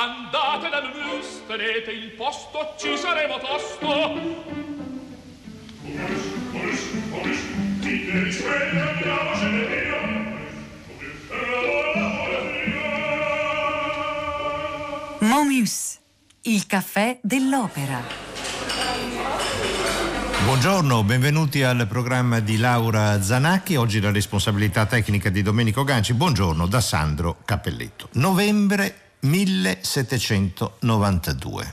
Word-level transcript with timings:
Andate 0.00 0.68
dal 0.68 0.92
mus, 0.94 1.42
tenete 1.48 1.90
il 1.90 2.10
posto, 2.10 2.72
ci 2.78 2.96
saremo 2.96 3.36
tosto. 3.40 3.88
Oris, 5.82 6.22
oris, 6.52 6.82
oris, 7.10 7.40
dite 7.80 8.22
risveglia, 8.22 8.90
andiamocene 8.90 9.66
via. 9.66 9.96
Momus, 15.18 15.98
il 16.42 16.64
caffè 16.66 17.18
dell'opera. 17.20 18.00
Buongiorno, 20.44 21.02
benvenuti 21.02 21.64
al 21.64 21.88
programma 21.88 22.38
di 22.38 22.56
Laura 22.56 23.20
Zanacchi. 23.20 23.74
Oggi 23.74 24.00
la 24.00 24.12
responsabilità 24.12 24.86
tecnica 24.86 25.28
di 25.28 25.42
Domenico 25.42 25.82
Ganci. 25.82 26.14
Buongiorno 26.14 26.68
da 26.68 26.80
Sandro 26.80 27.38
Cappelletto. 27.44 28.10
Novembre 28.12 29.07
1792. 29.20 31.72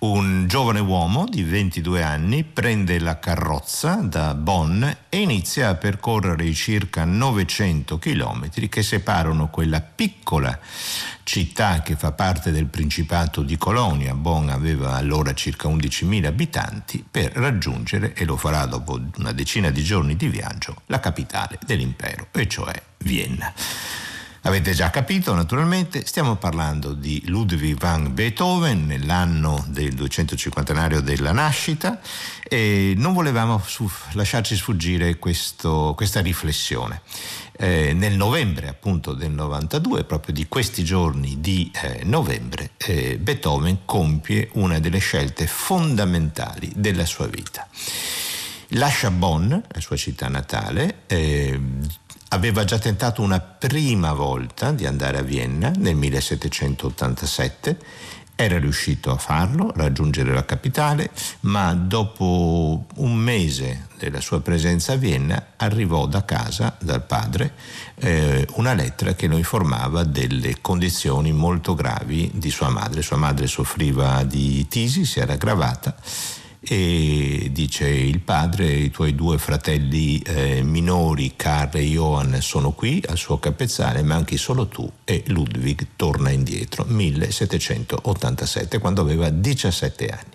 Un 0.00 0.46
giovane 0.48 0.80
uomo 0.80 1.26
di 1.26 1.44
22 1.44 2.02
anni 2.02 2.44
prende 2.44 2.98
la 2.98 3.18
carrozza 3.18 3.94
da 4.02 4.34
Bonn 4.34 4.82
e 4.82 5.20
inizia 5.20 5.68
a 5.68 5.76
percorrere 5.76 6.44
i 6.44 6.54
circa 6.54 7.04
900 7.04 7.98
chilometri 7.98 8.68
che 8.68 8.82
separano 8.82 9.48
quella 9.48 9.80
piccola 9.80 10.58
città 11.22 11.82
che 11.82 11.96
fa 11.96 12.12
parte 12.12 12.50
del 12.50 12.66
Principato 12.66 13.42
di 13.42 13.56
Colonia. 13.56 14.14
Bonn 14.14 14.48
aveva 14.48 14.94
allora 14.94 15.32
circa 15.34 15.68
11.000 15.68 16.26
abitanti 16.26 17.04
per 17.08 17.32
raggiungere, 17.32 18.14
e 18.14 18.24
lo 18.24 18.36
farà 18.36 18.66
dopo 18.66 19.00
una 19.18 19.32
decina 19.32 19.70
di 19.70 19.82
giorni 19.82 20.16
di 20.16 20.28
viaggio, 20.28 20.82
la 20.86 21.00
capitale 21.00 21.58
dell'impero, 21.64 22.28
e 22.32 22.48
cioè 22.48 22.72
Vienna. 22.98 23.52
Avete 24.46 24.72
già 24.72 24.90
capito, 24.90 25.32
naturalmente, 25.32 26.04
stiamo 26.04 26.36
parlando 26.36 26.92
di 26.92 27.22
Ludwig 27.28 27.78
van 27.78 28.12
Beethoven 28.12 28.84
nell'anno 28.84 29.64
del 29.68 29.94
250 29.94 31.00
della 31.00 31.32
nascita 31.32 31.98
e 32.46 32.92
non 32.94 33.14
volevamo 33.14 33.58
lasciarci 34.12 34.54
sfuggire 34.54 35.16
questo, 35.16 35.94
questa 35.96 36.20
riflessione. 36.20 37.00
Eh, 37.56 37.94
nel 37.94 38.16
novembre 38.16 38.68
appunto 38.68 39.14
del 39.14 39.30
92, 39.30 40.04
proprio 40.04 40.34
di 40.34 40.46
questi 40.46 40.84
giorni 40.84 41.40
di 41.40 41.70
eh, 41.72 42.02
novembre, 42.04 42.72
eh, 42.76 43.16
Beethoven 43.16 43.86
compie 43.86 44.50
una 44.52 44.78
delle 44.78 44.98
scelte 44.98 45.46
fondamentali 45.46 46.70
della 46.76 47.06
sua 47.06 47.28
vita. 47.28 47.66
Lascia 48.68 49.10
Bonn, 49.10 49.48
la 49.48 49.80
sua 49.80 49.96
città 49.96 50.28
natale, 50.28 51.02
eh, 51.06 51.58
aveva 52.34 52.64
già 52.64 52.78
tentato 52.80 53.22
una 53.22 53.38
prima 53.38 54.12
volta 54.12 54.72
di 54.72 54.86
andare 54.86 55.18
a 55.18 55.22
Vienna 55.22 55.72
nel 55.76 55.94
1787, 55.94 57.78
era 58.34 58.58
riuscito 58.58 59.12
a 59.12 59.16
farlo, 59.16 59.70
raggiungere 59.76 60.34
la 60.34 60.44
capitale, 60.44 61.10
ma 61.42 61.72
dopo 61.74 62.86
un 62.96 63.14
mese 63.14 63.86
della 63.96 64.20
sua 64.20 64.40
presenza 64.40 64.94
a 64.94 64.96
Vienna 64.96 65.50
arrivò 65.56 66.06
da 66.06 66.24
casa, 66.24 66.76
dal 66.80 67.04
padre, 67.04 67.54
eh, 67.94 68.44
una 68.54 68.74
lettera 68.74 69.14
che 69.14 69.28
lo 69.28 69.36
informava 69.36 70.02
delle 70.02 70.60
condizioni 70.60 71.30
molto 71.30 71.74
gravi 71.74 72.32
di 72.34 72.50
sua 72.50 72.68
madre. 72.68 73.02
Sua 73.02 73.16
madre 73.16 73.46
soffriva 73.46 74.24
di 74.24 74.66
tisi, 74.66 75.04
si 75.04 75.20
era 75.20 75.34
aggravata 75.34 75.94
e 76.66 77.48
dice 77.52 77.88
il 77.88 78.20
padre, 78.20 78.72
i 78.72 78.90
tuoi 78.90 79.14
due 79.14 79.38
fratelli 79.38 80.18
eh, 80.20 80.62
minori, 80.62 81.34
Karl 81.36 81.76
e 81.76 81.82
Johann, 81.82 82.36
sono 82.38 82.72
qui 82.72 83.02
al 83.06 83.16
suo 83.16 83.38
capezzale, 83.38 84.02
manchi 84.02 84.36
solo 84.36 84.66
tu 84.66 84.90
e 85.04 85.22
Ludwig 85.26 85.88
torna 85.96 86.30
indietro, 86.30 86.84
1787, 86.86 88.78
quando 88.78 89.00
aveva 89.02 89.28
17 89.30 90.06
anni. 90.06 90.32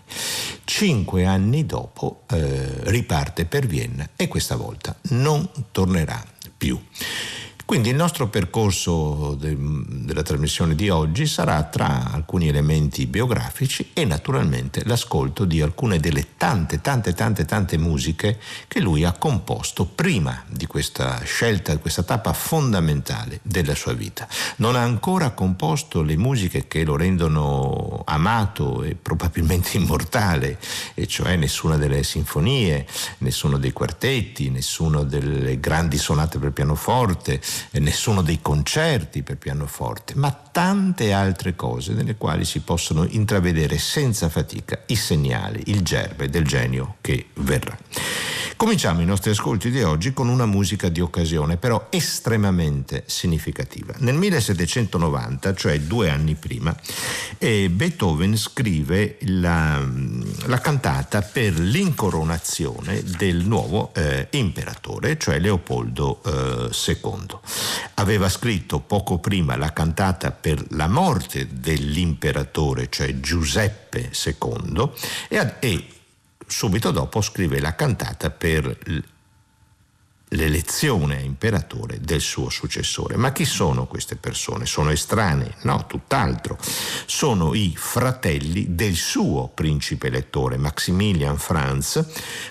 Cinque 0.63 1.25
anni 1.25 1.65
dopo 1.65 2.21
eh, 2.29 2.89
riparte 2.89 3.45
per 3.45 3.65
Vienna 3.67 4.09
e 4.15 4.27
questa 4.27 4.55
volta 4.55 4.95
non 5.09 5.49
tornerà 5.71 6.23
più. 6.57 6.79
Quindi 7.69 7.89
il 7.89 7.95
nostro 7.95 8.29
percorso 8.29 9.35
de, 9.39 9.55
della 9.55 10.23
trasmissione 10.23 10.73
di 10.73 10.89
oggi 10.89 11.27
sarà 11.27 11.61
tra 11.65 12.09
alcuni 12.11 12.47
elementi 12.47 13.05
biografici 13.05 13.91
e 13.93 14.05
naturalmente 14.05 14.81
l'ascolto 14.85 15.45
di 15.45 15.61
alcune 15.61 15.99
delle 15.99 16.29
tante, 16.35 16.81
tante, 16.81 17.13
tante, 17.13 17.45
tante 17.45 17.77
musiche 17.77 18.39
che 18.67 18.79
lui 18.79 19.03
ha 19.03 19.11
composto 19.11 19.85
prima 19.85 20.45
di 20.47 20.65
questa 20.65 21.21
scelta, 21.23 21.71
di 21.71 21.79
questa 21.79 22.01
tappa 22.01 22.33
fondamentale 22.33 23.39
della 23.43 23.75
sua 23.75 23.93
vita. 23.93 24.27
Non 24.55 24.75
ha 24.75 24.81
ancora 24.81 25.29
composto 25.29 26.01
le 26.01 26.17
musiche 26.17 26.67
che 26.67 26.83
lo 26.83 26.97
rendono 26.97 28.01
amato 28.05 28.81
e 28.81 28.95
probabilmente 28.95 29.77
immortale, 29.77 30.57
e 30.95 31.05
cioè 31.05 31.35
nessuna 31.35 31.77
delle 31.77 32.01
sinfonie, 32.01 32.87
nessuno 33.19 33.59
dei 33.59 33.73
quartetti, 33.73 34.49
nessuna 34.49 35.03
delle 35.03 35.59
grandi 35.59 35.99
sonate 35.99 36.39
per 36.39 36.51
pianoforte, 36.51 37.39
nessuno 37.71 38.21
dei 38.21 38.39
concerti 38.41 39.23
per 39.23 39.37
pianoforte, 39.37 40.15
ma 40.15 40.31
tante 40.31 41.13
altre 41.13 41.55
cose 41.55 41.93
nelle 41.93 42.15
quali 42.15 42.45
si 42.45 42.59
possono 42.59 43.05
intravedere 43.05 43.77
senza 43.77 44.29
fatica 44.29 44.83
i 44.87 44.95
segnali, 44.95 45.63
il 45.67 45.81
germe 45.81 46.29
del 46.29 46.45
genio 46.45 46.95
che 47.01 47.27
verrà. 47.35 47.77
Cominciamo 48.59 48.99
i 48.99 49.05
nostri 49.05 49.31
ascolti 49.31 49.71
di 49.71 49.81
oggi 49.83 50.11
con 50.11 50.27
una 50.27 50.45
musica 50.45 50.89
di 50.89 50.99
occasione, 50.99 51.55
però 51.55 51.87
estremamente 51.89 53.03
significativa. 53.05 53.93
Nel 53.99 54.15
1790, 54.15 55.53
cioè 55.53 55.79
due 55.79 56.09
anni 56.09 56.35
prima, 56.35 56.75
eh, 57.37 57.69
Beethoven 57.69 58.35
scrive 58.35 59.17
la, 59.21 59.81
la, 60.47 60.59
cantata 60.59 61.21
per 61.21 61.57
l'incoronazione 61.57 63.01
del 63.01 63.45
nuovo 63.45 63.93
eh, 63.93 64.27
imperatore, 64.31 65.17
cioè 65.17 65.39
Leopoldo 65.39 66.21
eh, 66.21 66.69
II. 66.85 67.27
Aveva 67.95 68.29
scritto 68.29 68.79
poco 68.79 69.19
prima 69.19 69.55
la 69.55 69.73
cantata 69.73 70.31
per 70.31 70.63
la 70.71 70.87
morte 70.87 71.47
dell'imperatore, 71.51 72.89
cioè 72.89 73.19
Giuseppe 73.19 74.11
II, 74.11 74.89
e, 75.27 75.53
e 75.59 75.87
subito 76.47 76.91
dopo 76.91 77.21
scrive 77.21 77.59
la 77.59 77.75
cantata 77.75 78.29
per 78.29 78.77
l'elezione 80.29 81.17
a 81.17 81.21
imperatore 81.21 81.99
del 82.01 82.21
suo 82.21 82.49
successore. 82.49 83.15
Ma 83.15 83.31
chi 83.31 83.45
sono 83.45 83.87
queste 83.87 84.15
persone? 84.15 84.65
Sono 84.65 84.89
estranei? 84.91 85.51
No, 85.63 85.85
tutt'altro. 85.87 86.57
Sono 87.05 87.53
i 87.53 87.73
fratelli 87.75 88.75
del 88.75 88.95
suo 88.95 89.49
principe 89.53 90.07
elettore, 90.07 90.57
Maximilian 90.57 91.37
Franz, 91.37 92.03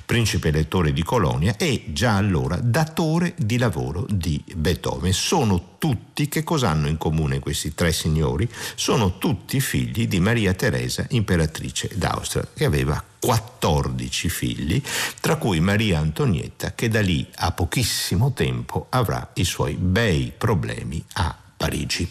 principe 0.04 0.48
elettore 0.48 0.92
di 0.92 1.02
Colonia 1.02 1.56
e 1.56 1.84
già 1.88 2.16
allora 2.16 2.56
datore 2.56 3.34
di 3.36 3.58
lavoro 3.58 4.06
di 4.08 4.42
Beethoven. 4.54 5.12
Sono 5.12 5.76
tutti, 5.78 6.28
che 6.28 6.42
cosa 6.42 6.70
hanno 6.70 6.88
in 6.88 6.98
comune 6.98 7.38
questi 7.38 7.74
tre 7.74 7.92
signori? 7.92 8.48
Sono 8.74 9.18
tutti 9.18 9.60
figli 9.60 10.08
di 10.08 10.20
Maria 10.20 10.52
Teresa, 10.54 11.06
imperatrice 11.10 11.90
d'Austria, 11.94 12.46
che 12.52 12.64
aveva 12.64 13.02
14 13.18 14.28
figli, 14.28 14.82
tra 15.20 15.36
cui 15.36 15.60
Maria 15.60 15.98
Antonietta, 15.98 16.74
che 16.74 16.88
da 16.88 17.00
lì 17.00 17.26
a 17.36 17.52
pochissimo 17.52 18.32
tempo 18.32 18.86
avrà 18.90 19.30
i 19.34 19.44
suoi 19.44 19.74
bei 19.74 20.32
problemi 20.36 21.04
a 21.14 21.36
Parigi. 21.56 22.08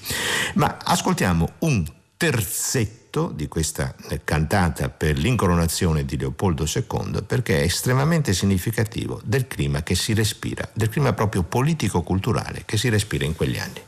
Ma 0.55 0.77
ascoltiamo 0.83 1.53
un 1.59 1.85
terzetto 2.17 3.31
di 3.33 3.47
questa 3.47 3.95
cantata 4.23 4.89
per 4.89 5.17
l'incoronazione 5.17 6.03
di 6.03 6.17
Leopoldo 6.17 6.65
II 6.65 7.21
perché 7.25 7.59
è 7.59 7.63
estremamente 7.63 8.33
significativo 8.33 9.21
del 9.23 9.47
clima 9.47 9.83
che 9.83 9.95
si 9.95 10.13
respira, 10.13 10.67
del 10.73 10.89
clima 10.89 11.13
proprio 11.13 11.43
politico-culturale 11.43 12.63
che 12.65 12.77
si 12.77 12.89
respira 12.89 13.25
in 13.25 13.35
quegli 13.35 13.57
anni. 13.57 13.81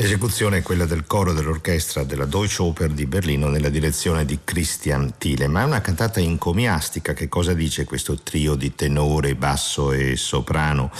L'esecuzione 0.00 0.56
è 0.56 0.62
quella 0.62 0.86
del 0.86 1.04
coro 1.04 1.34
dell'orchestra 1.34 2.04
della 2.04 2.24
Deutsche 2.24 2.62
Oper 2.62 2.88
di 2.88 3.04
Berlino 3.04 3.50
nella 3.50 3.68
direzione 3.68 4.24
di 4.24 4.38
Christian 4.42 5.12
Thiele, 5.18 5.46
ma 5.46 5.60
è 5.60 5.64
una 5.64 5.82
cantata 5.82 6.20
encomiastica. 6.20 7.12
Che 7.12 7.28
cosa 7.28 7.52
dice 7.52 7.84
questo 7.84 8.14
trio 8.14 8.54
di 8.54 8.74
tenore, 8.74 9.34
basso 9.34 9.92
e 9.92 10.16
soprano? 10.16 10.90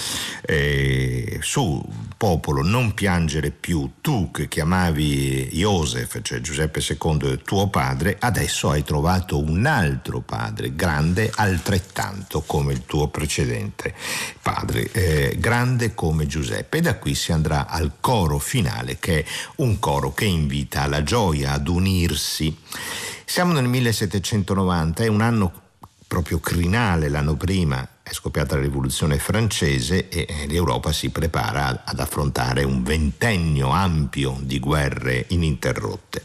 Eh, 0.42 1.38
su 1.40 1.82
popolo, 2.20 2.60
non 2.62 2.92
piangere 2.92 3.50
più, 3.50 3.92
tu 4.02 4.30
che 4.30 4.46
chiamavi 4.46 5.48
Joseph, 5.52 6.20
cioè 6.20 6.42
Giuseppe 6.42 6.84
II, 6.86 7.40
tuo 7.42 7.68
padre, 7.68 8.18
adesso 8.20 8.68
hai 8.68 8.84
trovato 8.84 9.42
un 9.42 9.64
altro 9.64 10.20
padre, 10.20 10.74
grande 10.74 11.32
altrettanto 11.34 12.42
come 12.42 12.74
il 12.74 12.84
tuo 12.84 13.08
precedente 13.08 13.94
padre, 14.42 14.92
eh, 14.92 15.36
grande 15.38 15.94
come 15.94 16.26
Giuseppe. 16.26 16.76
E 16.76 16.80
da 16.82 16.96
qui 16.96 17.14
si 17.14 17.32
andrà 17.32 17.66
al 17.66 17.92
coro 18.00 18.38
finale 18.38 18.98
che 18.98 19.20
è 19.20 19.24
un 19.56 19.78
coro 19.78 20.12
che 20.12 20.26
invita 20.26 20.82
alla 20.82 21.02
gioia, 21.02 21.52
ad 21.52 21.68
unirsi. 21.68 22.54
Siamo 23.24 23.54
nel 23.54 23.66
1790, 23.66 25.04
è 25.04 25.06
un 25.06 25.22
anno 25.22 25.52
proprio 26.06 26.38
crinale, 26.38 27.08
l'anno 27.08 27.34
prima 27.36 27.88
è 28.10 28.12
scoppiata 28.12 28.56
la 28.56 28.62
rivoluzione 28.62 29.20
francese 29.20 30.08
e 30.08 30.44
l'Europa 30.48 30.90
si 30.90 31.10
prepara 31.10 31.84
ad 31.84 32.00
affrontare 32.00 32.64
un 32.64 32.82
ventennio 32.82 33.68
ampio 33.68 34.36
di 34.42 34.58
guerre 34.58 35.26
ininterrotte. 35.28 36.24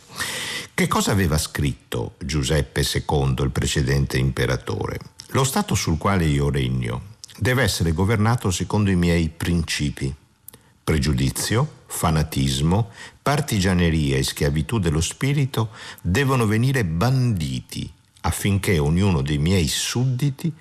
Che 0.73 0.87
cosa 0.87 1.11
aveva 1.11 1.37
scritto 1.37 2.15
Giuseppe 2.17 2.81
II, 2.81 3.35
il 3.37 3.51
precedente 3.51 4.17
imperatore? 4.17 4.97
Lo 5.27 5.43
Stato 5.43 5.75
sul 5.75 5.99
quale 5.99 6.25
io 6.25 6.49
regno 6.49 7.13
deve 7.37 7.61
essere 7.61 7.91
governato 7.91 8.49
secondo 8.49 8.89
i 8.89 8.95
miei 8.95 9.29
principi. 9.29 10.11
Pregiudizio, 10.83 11.83
fanatismo, 11.85 12.89
partigianeria 13.21 14.17
e 14.17 14.23
schiavitù 14.23 14.79
dello 14.79 15.01
spirito 15.01 15.69
devono 16.01 16.47
venire 16.47 16.83
banditi 16.83 17.87
affinché 18.21 18.79
ognuno 18.79 19.21
dei 19.21 19.37
miei 19.37 19.67
sudditi 19.67 20.51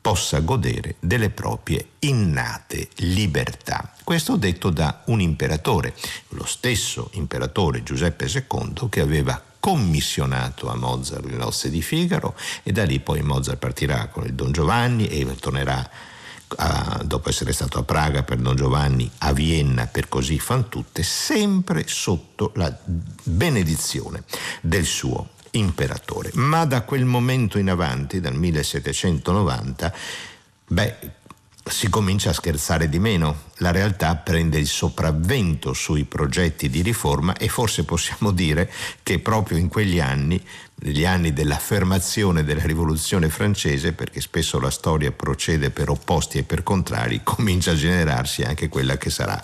possa 0.00 0.40
godere 0.40 0.96
delle 1.00 1.30
proprie 1.30 1.90
innate 2.00 2.88
libertà. 2.96 3.92
Questo 4.04 4.36
detto 4.36 4.70
da 4.70 5.02
un 5.06 5.20
imperatore, 5.20 5.94
lo 6.30 6.46
stesso 6.46 7.10
imperatore 7.14 7.82
Giuseppe 7.82 8.26
II 8.26 8.88
che 8.88 9.00
aveva 9.00 9.42
commissionato 9.60 10.70
a 10.70 10.76
Mozart 10.76 11.24
le 11.24 11.36
nozze 11.36 11.68
di 11.68 11.82
Figaro 11.82 12.36
e 12.62 12.72
da 12.72 12.84
lì 12.84 13.00
poi 13.00 13.22
Mozart 13.22 13.58
partirà 13.58 14.06
con 14.08 14.24
il 14.24 14.34
Don 14.34 14.52
Giovanni 14.52 15.08
e 15.08 15.26
tornerà 15.36 15.90
a, 16.56 17.02
dopo 17.04 17.28
essere 17.28 17.52
stato 17.52 17.78
a 17.78 17.82
Praga 17.82 18.22
per 18.22 18.38
Don 18.38 18.56
Giovanni, 18.56 19.10
a 19.18 19.32
Vienna 19.32 19.86
per 19.86 20.08
così 20.08 20.38
fan 20.38 20.68
tutte, 20.68 21.02
sempre 21.02 21.84
sotto 21.86 22.52
la 22.54 22.74
benedizione 23.22 24.24
del 24.60 24.84
suo 24.84 25.30
imperatore. 25.58 26.30
Ma 26.34 26.64
da 26.64 26.82
quel 26.82 27.04
momento 27.04 27.58
in 27.58 27.70
avanti, 27.70 28.20
dal 28.20 28.34
1790, 28.34 29.92
beh, 30.68 30.96
si 31.70 31.88
comincia 31.88 32.30
a 32.30 32.32
scherzare 32.32 32.88
di 32.88 32.98
meno, 32.98 33.42
la 33.56 33.70
realtà 33.70 34.16
prende 34.16 34.58
il 34.58 34.66
sopravvento 34.66 35.72
sui 35.72 36.04
progetti 36.04 36.68
di 36.68 36.82
riforma 36.82 37.36
e 37.36 37.48
forse 37.48 37.84
possiamo 37.84 38.30
dire 38.30 38.70
che 39.02 39.18
proprio 39.18 39.58
in 39.58 39.68
quegli 39.68 40.00
anni, 40.00 40.42
negli 40.76 41.04
anni 41.04 41.32
dell'affermazione 41.32 42.44
della 42.44 42.64
rivoluzione 42.64 43.28
francese, 43.28 43.92
perché 43.92 44.20
spesso 44.20 44.58
la 44.58 44.70
storia 44.70 45.12
procede 45.12 45.70
per 45.70 45.90
opposti 45.90 46.38
e 46.38 46.42
per 46.42 46.62
contrari, 46.62 47.20
comincia 47.22 47.72
a 47.72 47.76
generarsi 47.76 48.42
anche 48.42 48.68
quella 48.68 48.96
che 48.96 49.10
sarà 49.10 49.42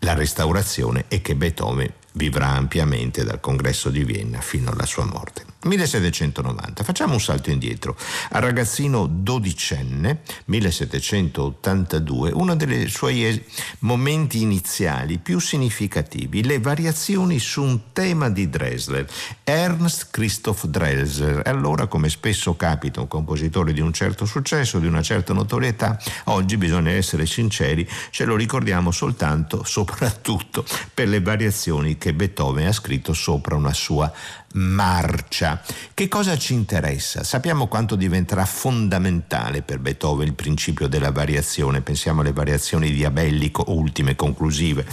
la 0.00 0.14
restaurazione 0.14 1.04
e 1.08 1.22
che 1.22 1.34
Beethoven 1.34 1.92
vivrà 2.12 2.48
ampiamente 2.48 3.24
dal 3.24 3.40
congresso 3.40 3.90
di 3.90 4.04
Vienna 4.04 4.40
fino 4.40 4.70
alla 4.70 4.86
sua 4.86 5.04
morte. 5.04 5.52
1790, 5.64 6.82
facciamo 6.82 7.12
un 7.12 7.20
salto 7.20 7.50
indietro. 7.50 7.96
A 8.30 8.40
ragazzino 8.40 9.06
dodicenne, 9.06 10.22
1782, 10.46 12.32
uno 12.32 12.56
dei 12.56 12.88
suoi 12.88 13.44
momenti 13.80 14.42
iniziali 14.42 15.18
più 15.18 15.38
significativi, 15.38 16.42
le 16.42 16.58
variazioni 16.58 17.38
su 17.38 17.62
un 17.62 17.92
tema 17.92 18.28
di 18.28 18.48
Dresler, 18.48 19.06
Ernst 19.44 20.08
Christoph 20.10 20.66
Dresler. 20.66 21.42
Allora, 21.44 21.86
come 21.86 22.08
spesso 22.08 22.56
capita 22.56 23.00
un 23.00 23.06
compositore 23.08 23.72
di 23.72 23.80
un 23.80 23.92
certo 23.92 24.24
successo, 24.24 24.80
di 24.80 24.86
una 24.86 25.02
certa 25.02 25.32
notorietà, 25.32 25.96
oggi 26.24 26.56
bisogna 26.56 26.90
essere 26.90 27.24
sinceri, 27.26 27.88
ce 28.10 28.24
lo 28.24 28.34
ricordiamo 28.34 28.90
soltanto, 28.90 29.62
soprattutto 29.64 30.64
per 30.92 31.06
le 31.06 31.20
variazioni 31.20 31.98
che 32.02 32.12
Beethoven 32.12 32.66
ha 32.66 32.72
scritto 32.72 33.12
sopra 33.12 33.54
una 33.54 33.72
sua 33.72 34.12
marcia. 34.54 35.62
Che 35.94 36.08
cosa 36.08 36.36
ci 36.36 36.52
interessa? 36.52 37.22
Sappiamo 37.22 37.68
quanto 37.68 37.94
diventerà 37.94 38.44
fondamentale 38.44 39.62
per 39.62 39.78
Beethoven 39.78 40.26
il 40.26 40.34
principio 40.34 40.88
della 40.88 41.12
variazione, 41.12 41.80
pensiamo 41.80 42.22
alle 42.22 42.32
variazioni 42.32 42.90
diabellico 42.90 43.66
ultime, 43.68 44.16
conclusive, 44.16 44.84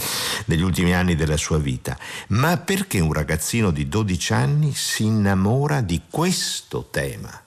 degli 0.44 0.62
ultimi 0.62 0.94
anni 0.94 1.16
della 1.16 1.36
sua 1.36 1.58
vita. 1.58 1.98
Ma 2.28 2.56
perché 2.58 3.00
un 3.00 3.12
ragazzino 3.12 3.72
di 3.72 3.88
12 3.88 4.32
anni 4.32 4.72
si 4.72 5.02
innamora 5.02 5.80
di 5.80 6.02
questo 6.08 6.90
tema? 6.92 7.42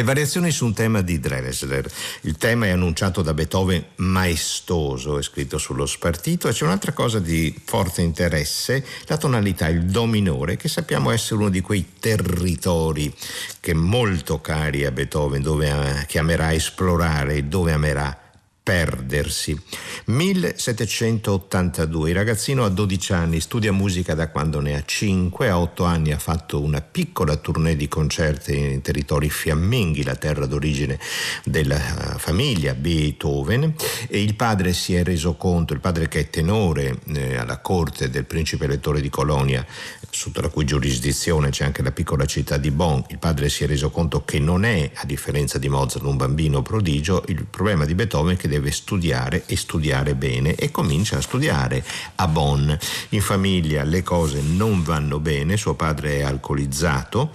Le 0.00 0.06
variazioni 0.06 0.50
su 0.50 0.64
un 0.64 0.72
tema 0.72 1.02
di 1.02 1.20
Dresler. 1.20 1.86
Il 2.22 2.38
tema 2.38 2.64
è 2.64 2.70
annunciato 2.70 3.20
da 3.20 3.34
Beethoven 3.34 3.84
maestoso, 3.96 5.18
è 5.18 5.22
scritto 5.22 5.58
sullo 5.58 5.84
spartito, 5.84 6.48
e 6.48 6.52
c'è 6.52 6.64
un'altra 6.64 6.92
cosa 6.92 7.18
di 7.18 7.54
forte 7.66 8.00
interesse, 8.00 8.82
la 9.04 9.18
tonalità, 9.18 9.68
il 9.68 9.84
do 9.84 10.06
minore, 10.06 10.56
che 10.56 10.68
sappiamo 10.68 11.10
essere 11.10 11.40
uno 11.40 11.50
di 11.50 11.60
quei 11.60 11.96
territori 12.00 13.14
che 13.60 13.74
molto 13.74 14.40
cari 14.40 14.86
a 14.86 14.90
Beethoven, 14.90 15.42
dove, 15.42 16.06
che 16.08 16.18
amerà 16.18 16.54
esplorare, 16.54 17.46
dove 17.46 17.72
amerà 17.72 18.19
perdersi. 18.70 19.60
1782, 20.04 22.10
il 22.10 22.14
ragazzino 22.14 22.64
ha 22.64 22.68
12 22.68 23.12
anni, 23.12 23.40
studia 23.40 23.72
musica 23.72 24.14
da 24.14 24.30
quando 24.30 24.60
ne 24.60 24.76
ha 24.76 24.84
5, 24.84 25.48
a 25.48 25.58
8 25.58 25.82
anni 25.82 26.12
ha 26.12 26.18
fatto 26.18 26.62
una 26.62 26.80
piccola 26.80 27.34
tournée 27.34 27.74
di 27.74 27.88
concerti 27.88 28.56
in 28.56 28.80
territori 28.80 29.28
fiamminghi, 29.28 30.04
la 30.04 30.14
terra 30.14 30.46
d'origine 30.46 31.00
della 31.44 32.14
eh, 32.14 32.18
famiglia 32.18 32.74
Beethoven, 32.74 33.74
e 34.06 34.22
il 34.22 34.36
padre 34.36 34.72
si 34.72 34.94
è 34.94 35.02
reso 35.02 35.34
conto, 35.34 35.72
il 35.72 35.80
padre 35.80 36.06
che 36.06 36.20
è 36.20 36.30
tenore 36.30 36.96
eh, 37.12 37.38
alla 37.38 37.58
corte 37.58 38.08
del 38.08 38.24
principe 38.24 38.66
elettore 38.66 39.00
di 39.00 39.08
Colonia, 39.08 39.66
sotto 40.10 40.40
la 40.40 40.48
cui 40.48 40.64
giurisdizione 40.64 41.50
c'è 41.50 41.64
anche 41.64 41.82
la 41.82 41.90
piccola 41.90 42.24
città 42.24 42.56
di 42.56 42.70
Bonn, 42.70 43.00
il 43.08 43.18
padre 43.18 43.48
si 43.48 43.64
è 43.64 43.66
reso 43.66 43.90
conto 43.90 44.24
che 44.24 44.38
non 44.38 44.64
è, 44.64 44.92
a 44.94 45.04
differenza 45.06 45.58
di 45.58 45.68
Mozart, 45.68 46.04
un 46.04 46.16
bambino 46.16 46.62
prodigio, 46.62 47.24
il 47.26 47.46
problema 47.46 47.84
di 47.84 47.94
Beethoven 47.94 48.34
è 48.34 48.36
che 48.36 48.46
deve 48.46 48.59
studiare 48.70 49.44
e 49.46 49.56
studiare 49.56 50.14
bene 50.14 50.54
e 50.54 50.70
comincia 50.70 51.16
a 51.16 51.22
studiare 51.22 51.82
a 52.16 52.28
Bonn. 52.28 52.70
In 53.10 53.22
famiglia 53.22 53.82
le 53.84 54.02
cose 54.02 54.42
non 54.42 54.82
vanno 54.82 55.18
bene, 55.18 55.56
suo 55.56 55.74
padre 55.74 56.18
è 56.18 56.22
alcolizzato 56.22 57.30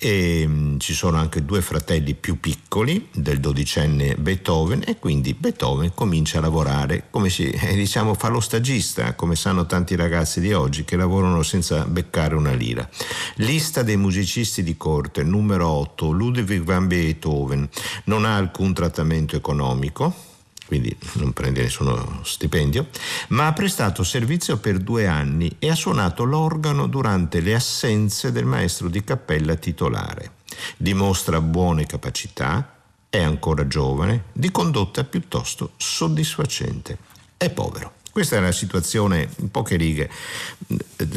e 0.00 0.44
mm, 0.46 0.78
ci 0.78 0.94
sono 0.94 1.16
anche 1.16 1.44
due 1.44 1.60
fratelli 1.60 2.14
più 2.14 2.38
piccoli 2.38 3.08
del 3.12 3.40
dodicenne 3.40 4.14
Beethoven 4.14 4.84
e 4.86 4.98
quindi 5.00 5.34
Beethoven 5.34 5.92
comincia 5.92 6.38
a 6.38 6.42
lavorare 6.42 7.08
come 7.10 7.28
si 7.28 7.50
eh, 7.50 7.74
diciamo 7.74 8.14
fa 8.14 8.28
lo 8.28 8.38
stagista 8.38 9.14
come 9.14 9.34
sanno 9.34 9.66
tanti 9.66 9.96
ragazzi 9.96 10.40
di 10.40 10.52
oggi 10.52 10.84
che 10.84 10.94
lavorano 10.94 11.42
senza 11.42 11.84
beccare 11.84 12.36
una 12.36 12.52
lira 12.52 12.88
lista 13.36 13.82
dei 13.82 13.96
musicisti 13.96 14.62
di 14.62 14.76
corte 14.76 15.24
numero 15.24 15.66
8 15.66 16.10
Ludwig 16.10 16.62
van 16.62 16.86
Beethoven 16.86 17.68
non 18.04 18.24
ha 18.24 18.36
alcun 18.36 18.72
trattamento 18.72 19.34
economico 19.34 20.27
quindi 20.68 20.94
non 21.14 21.32
prende 21.32 21.62
nessuno 21.62 22.20
stipendio, 22.24 22.88
ma 23.28 23.46
ha 23.46 23.52
prestato 23.54 24.04
servizio 24.04 24.58
per 24.58 24.76
due 24.76 25.06
anni 25.06 25.56
e 25.58 25.70
ha 25.70 25.74
suonato 25.74 26.24
l'organo 26.24 26.86
durante 26.86 27.40
le 27.40 27.54
assenze 27.54 28.32
del 28.32 28.44
maestro 28.44 28.88
di 28.88 29.02
cappella 29.02 29.54
titolare. 29.54 30.32
Dimostra 30.76 31.40
buone 31.40 31.86
capacità, 31.86 32.76
è 33.08 33.22
ancora 33.22 33.66
giovane, 33.66 34.24
di 34.32 34.50
condotta 34.50 35.04
piuttosto 35.04 35.72
soddisfacente. 35.78 36.98
È 37.38 37.48
povero. 37.48 37.97
Questa 38.18 38.34
è 38.34 38.40
una 38.40 38.50
situazione 38.50 39.28
in 39.36 39.48
poche 39.52 39.76
righe 39.76 40.10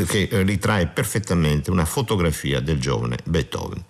che 0.05 0.29
ritrae 0.43 0.85
perfettamente 0.85 1.71
una 1.71 1.83
fotografia 1.83 2.59
del 2.59 2.79
giovane 2.79 3.17
Beethoven. 3.23 3.83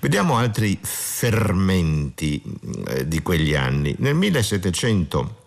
Vediamo 0.00 0.36
altri 0.36 0.78
fermenti 0.82 2.42
eh, 2.88 3.08
di 3.08 3.22
quegli 3.22 3.54
anni. 3.54 3.94
Nel 4.00 4.14
1700 4.16 5.44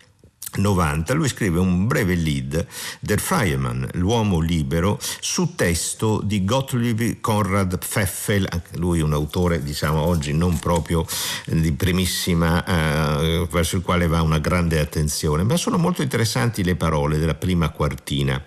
90 0.54 1.14
lui 1.14 1.30
scrive 1.30 1.60
un 1.60 1.88
breve 1.88 2.16
lead 2.16 2.66
del 3.00 3.20
Freiemann, 3.20 3.86
l'uomo 3.94 4.40
libero, 4.40 5.00
su 5.20 5.56
testo 5.56 6.22
di 6.22 6.44
Gottlieb 6.44 7.20
Konrad 7.22 7.78
Pfeffel, 7.78 8.48
lui 8.74 9.02
un 9.02 9.14
autore 9.14 9.64
diciamo 9.64 10.00
oggi 10.02 10.34
non 10.34 10.60
proprio 10.60 11.06
di 11.46 11.72
primissima, 11.72 12.64
eh, 12.66 13.48
verso 13.50 13.78
il 13.78 13.82
quale 13.82 14.08
va 14.08 14.22
una 14.22 14.40
grande 14.40 14.80
attenzione, 14.80 15.44
ma 15.44 15.56
sono 15.56 15.78
molto 15.78 16.02
interessanti 16.02 16.64
le 16.64 16.76
parole 16.76 17.18
della 17.18 17.36
prima 17.36 17.70
quartina. 17.70 18.42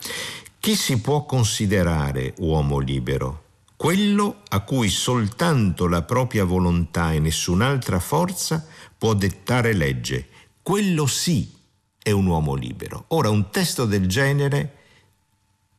Chi 0.61 0.77
si 0.77 1.01
può 1.01 1.25
considerare 1.25 2.35
uomo 2.39 2.79
libero? 2.79 3.43
Quello 3.77 4.43
a 4.49 4.61
cui 4.61 4.89
soltanto 4.89 5.89
la 5.89 6.03
propria 6.03 6.45
volontà 6.45 7.13
e 7.13 7.19
nessun'altra 7.19 7.99
forza 7.99 8.65
può 8.97 9.15
dettare 9.15 9.75
legge. 9.75 10.29
Quello 10.63 11.07
sì 11.07 11.54
è 12.05 12.11
un 12.11 12.27
uomo 12.27 12.55
libero. 12.55 13.07
Ora, 13.09 13.31
un 13.31 13.51
testo 13.51 13.87
del 13.87 14.07
genere 14.07 14.73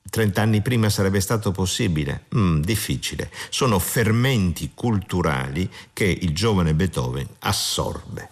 30 0.10 0.42
anni 0.42 0.62
prima 0.62 0.90
sarebbe 0.90 1.20
stato 1.20 1.52
possibile? 1.52 2.24
Mm, 2.36 2.62
difficile. 2.62 3.30
Sono 3.50 3.78
fermenti 3.78 4.72
culturali 4.74 5.70
che 5.94 6.06
il 6.06 6.34
giovane 6.34 6.74
Beethoven 6.74 7.28
assorbe. 7.40 8.30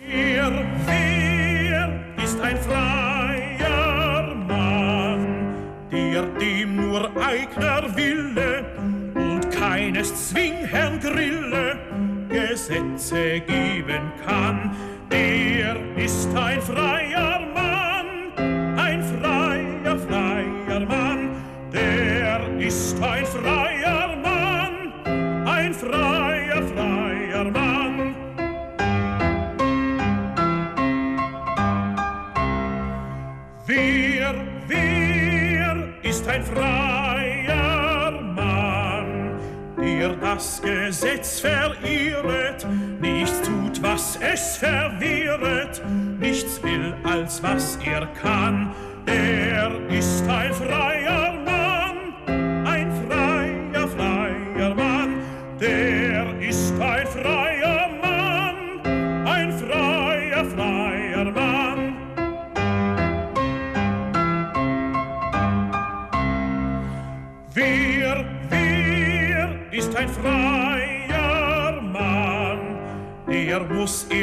Er, 0.00 0.50
wer 0.84 2.14
ist 2.24 2.40
ein 2.40 2.56
freier 2.56 4.34
Mann, 4.34 5.88
der 5.90 6.24
dem 6.38 6.74
nur 6.74 7.08
eigener 7.16 7.94
Wille 7.94 9.12
und 9.14 9.48
keines 9.50 10.28
Zwingherrn 10.28 10.98
Grille 10.98 11.78
Gesetze 12.28 13.40
geben 13.40 14.12
kann. 14.24 14.97
Der 15.10 15.76
ist 15.96 16.28
ein 16.36 16.60
freier 16.60 17.40
Mann, 17.54 18.32
ein 18.76 19.02
freier, 19.02 19.98
freier 19.98 20.80
Mann. 20.80 21.30
Der 21.72 22.40
ist 22.58 23.00
ein 23.02 23.26
freier 23.26 24.16
Mann, 24.22 24.92
ein 25.46 25.74
freier, 25.74 26.62
freier 26.62 27.44
Mann. 27.44 28.14
Wer, 33.66 34.34
wer 34.66 35.76
ist 36.02 36.28
ein 36.28 36.42
freier 36.44 38.10
Mann, 38.10 39.38
der 39.78 40.16
das 40.16 40.60
Gesetz 40.62 41.40
verirret, 41.40 42.66
nichts 43.00 43.40
tut, 43.42 43.82
was 43.82 44.18
es 44.20 44.56
verwehret, 44.56 45.82
nichts 46.18 46.62
will, 46.62 46.94
als 47.04 47.42
was 47.42 47.78
er 47.84 48.06
kann. 48.20 48.70
Er 49.06 49.70
ist 49.88 50.28
ein 50.28 50.52
freier 50.52 51.37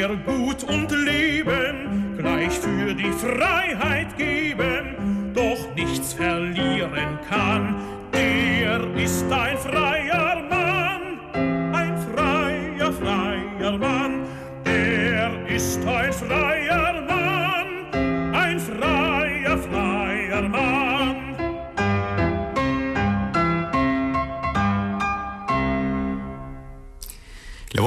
er 0.08 0.16
gut 0.18 0.62
und 0.62 0.90
leben, 0.90 2.16
gleich 2.16 2.52
für 2.52 2.94
die 2.94 3.10
Freiheit 3.10 4.16
geben, 4.16 4.25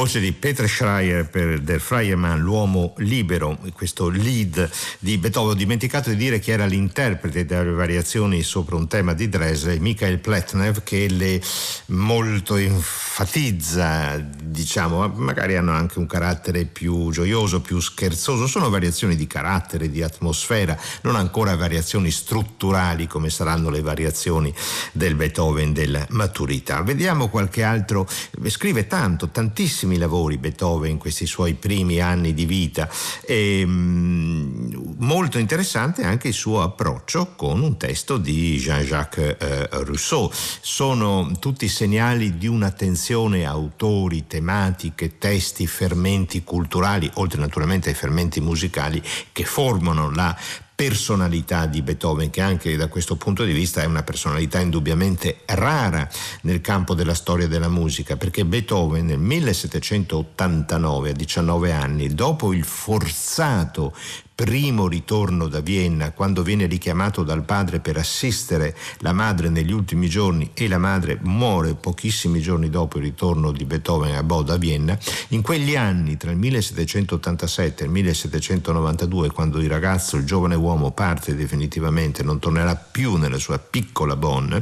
voce 0.10 0.20
di 0.22 0.32
Peter 0.32 0.68
Schreier 0.68 1.30
per 1.30 1.60
Der 1.60 1.80
Freie 1.80 2.16
Mann, 2.16 2.40
l'uomo 2.40 2.96
libero, 2.98 3.60
questo 3.74 4.10
lead 4.10 4.68
di 4.98 5.20
Beethoven. 5.20 5.52
Ho 5.52 5.54
dimenticato 5.54 6.10
di 6.10 6.16
dire 6.16 6.40
che 6.40 6.52
era 6.52 6.66
l'interprete 6.66 7.46
delle 7.46 7.70
variazioni 7.70 8.42
sopra 8.42 8.76
un 8.76 8.88
tema 8.88 9.14
di 9.14 9.30
Dresde, 9.30 9.80
Michael 9.80 10.18
Pletnev, 10.18 10.82
che 10.82 11.08
le 11.10 11.40
molto 11.88 12.56
enfatizza, 12.56 14.18
diciamo, 14.18 15.08
magari 15.10 15.56
hanno 15.56 15.74
anche 15.74 16.00
un 16.00 16.08
carattere 16.08 16.66
più 16.66 17.12
gioioso, 17.12 17.62
più 17.62 17.80
scherzoso. 17.80 18.48
Sono 18.48 18.72
variazioni 18.72 19.16
di 19.16 19.28
carattere, 19.28 19.92
di 19.92 20.02
atmosfera, 20.02 20.76
non 21.04 21.18
ancora 21.18 21.56
variazioni 21.56 22.10
strutturali 22.10 23.06
come 23.06 23.30
saranno 23.30 23.70
le 23.70 23.82
variazioni 23.82 24.52
del 24.92 25.14
Beethoven 25.14 25.72
della 25.72 26.04
maturità. 26.10 26.82
Vediamo 26.82 27.30
qualche 27.30 27.62
altro, 27.62 28.08
scrive 28.48 28.88
tanto, 28.88 29.30
tantissimi 29.30 29.98
lavori 30.00 30.38
Beethoven 30.40 30.90
in 30.90 30.98
questi 30.98 31.28
suoi 31.28 31.54
primi 31.54 32.00
anni 32.00 32.34
di 32.34 32.46
vita 32.46 32.90
e 33.22 33.64
mm, 33.64 34.96
molto 34.98 35.38
interessante 35.38 36.04
anche 36.04 36.30
il 36.30 36.34
suo 36.34 36.64
approccio 36.64 37.34
con 37.36 37.62
un 37.62 37.78
testo 37.78 38.18
di 38.18 38.58
Jean-Jacques 38.58 39.38
eh, 39.40 39.70
Rousseau. 39.84 40.32
Sono 40.34 41.32
tutti 41.40 41.68
segnali 41.68 42.38
di 42.38 42.48
un'attenzione 42.48 43.46
a 43.46 43.58
autori, 43.60 44.26
tematiche, 44.26 45.18
testi, 45.18 45.68
fermenti 45.68 46.44
culturali, 46.44 47.10
oltre 47.16 47.40
naturalmente 47.40 47.90
ai 47.90 47.96
fermenti 47.96 48.40
musicali 48.40 49.04
che 49.32 49.44
formano 49.44 50.10
la 50.10 50.36
personalità 50.80 51.66
di 51.66 51.82
Beethoven, 51.82 52.30
che 52.30 52.40
anche 52.40 52.78
da 52.78 52.88
questo 52.88 53.18
punto 53.18 53.44
di 53.44 53.52
vista 53.52 53.82
è 53.82 53.86
una 53.86 54.04
personalità 54.04 54.62
indubbiamente 54.62 55.42
rara 55.48 56.08
nel 56.44 56.62
campo 56.62 56.94
della 56.94 57.16
storia 57.16 57.50
della 57.50 57.68
musica, 57.68 58.16
perché 58.16 58.46
Beethoven 58.46 59.08
nel 59.08 59.20
1789, 59.20 61.10
a 61.10 61.14
19 61.14 61.74
anni, 61.74 62.08
dopo 62.14 62.54
il 62.54 62.64
forzato 62.64 63.94
primo 64.40 64.88
ritorno 64.88 65.50
da 65.50 65.60
Vienna, 65.60 66.14
quando 66.14 66.44
viene 66.44 66.66
richiamato 66.66 67.24
dal 67.24 67.44
padre 67.44 67.82
per 67.82 67.98
assistere 67.98 68.74
la 69.00 69.12
madre 69.12 69.50
negli 69.50 69.74
ultimi 69.74 70.08
giorni 70.08 70.52
e 70.54 70.70
la 70.70 70.78
madre 70.78 71.20
muore 71.24 71.74
pochissimi 71.74 72.40
giorni 72.40 72.70
dopo 72.70 73.00
il 73.00 73.04
ritorno 73.04 73.52
di 73.52 73.66
Beethoven 73.66 74.16
a 74.16 74.24
Bo 74.24 74.42
da 74.42 74.56
Vienna, 74.56 74.98
in 75.30 75.42
quegli 75.42 75.76
anni 75.76 76.16
tra 76.16 76.32
il 76.32 76.38
1787 76.38 77.84
e 77.84 77.86
il 77.88 77.92
1792, 77.92 79.30
quando 79.32 79.60
il 79.60 79.68
ragazzo, 79.68 80.16
il 80.16 80.24
giovane 80.24 80.56
uomo 80.56 80.92
parte 80.92 81.36
definitivamente, 81.36 82.24
non 82.24 82.40
tornerà 82.40 82.78
più 82.78 83.18
nella 83.18 83.40
sua 83.40 83.60
piccola 83.60 84.16
Bonn, 84.16 84.56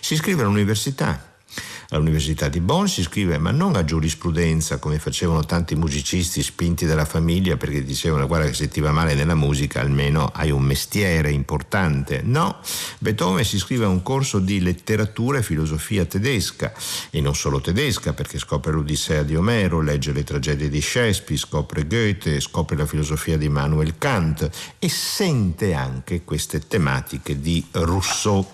si 0.00 0.14
iscrive 0.14 0.40
all'università 0.40 1.27
all'Università 1.90 2.48
di 2.48 2.60
Bonn, 2.60 2.84
si 2.84 3.00
iscrive 3.00 3.38
ma 3.38 3.50
non 3.50 3.74
a 3.74 3.84
giurisprudenza 3.84 4.78
come 4.78 4.98
facevano 4.98 5.44
tanti 5.44 5.74
musicisti 5.74 6.42
spinti 6.42 6.84
dalla 6.84 7.06
famiglia 7.06 7.56
perché 7.56 7.82
dicevano 7.82 8.26
guarda 8.26 8.46
che 8.46 8.54
se 8.54 8.68
ti 8.68 8.80
va 8.80 8.92
male 8.92 9.14
nella 9.14 9.34
musica 9.34 9.80
almeno 9.80 10.30
hai 10.34 10.50
un 10.50 10.62
mestiere 10.62 11.30
importante. 11.30 12.20
No, 12.22 12.58
Beethoven 12.98 13.44
si 13.44 13.56
iscrive 13.56 13.86
a 13.86 13.88
un 13.88 14.02
corso 14.02 14.38
di 14.38 14.60
letteratura 14.60 15.38
e 15.38 15.42
filosofia 15.42 16.04
tedesca 16.04 16.74
e 17.10 17.22
non 17.22 17.34
solo 17.34 17.60
tedesca 17.60 18.12
perché 18.12 18.38
scopre 18.38 18.72
l'Odissea 18.72 19.22
di 19.22 19.34
Omero, 19.34 19.80
legge 19.80 20.12
le 20.12 20.24
tragedie 20.24 20.68
di 20.68 20.82
Shakespeare, 20.82 21.40
scopre 21.40 21.86
Goethe, 21.86 22.40
scopre 22.40 22.76
la 22.76 22.86
filosofia 22.86 23.38
di 23.38 23.46
Immanuel 23.46 23.96
Kant 23.96 24.50
e 24.78 24.88
sente 24.90 25.72
anche 25.72 26.22
queste 26.22 26.66
tematiche 26.66 27.40
di 27.40 27.64
Rousseau 27.70 28.46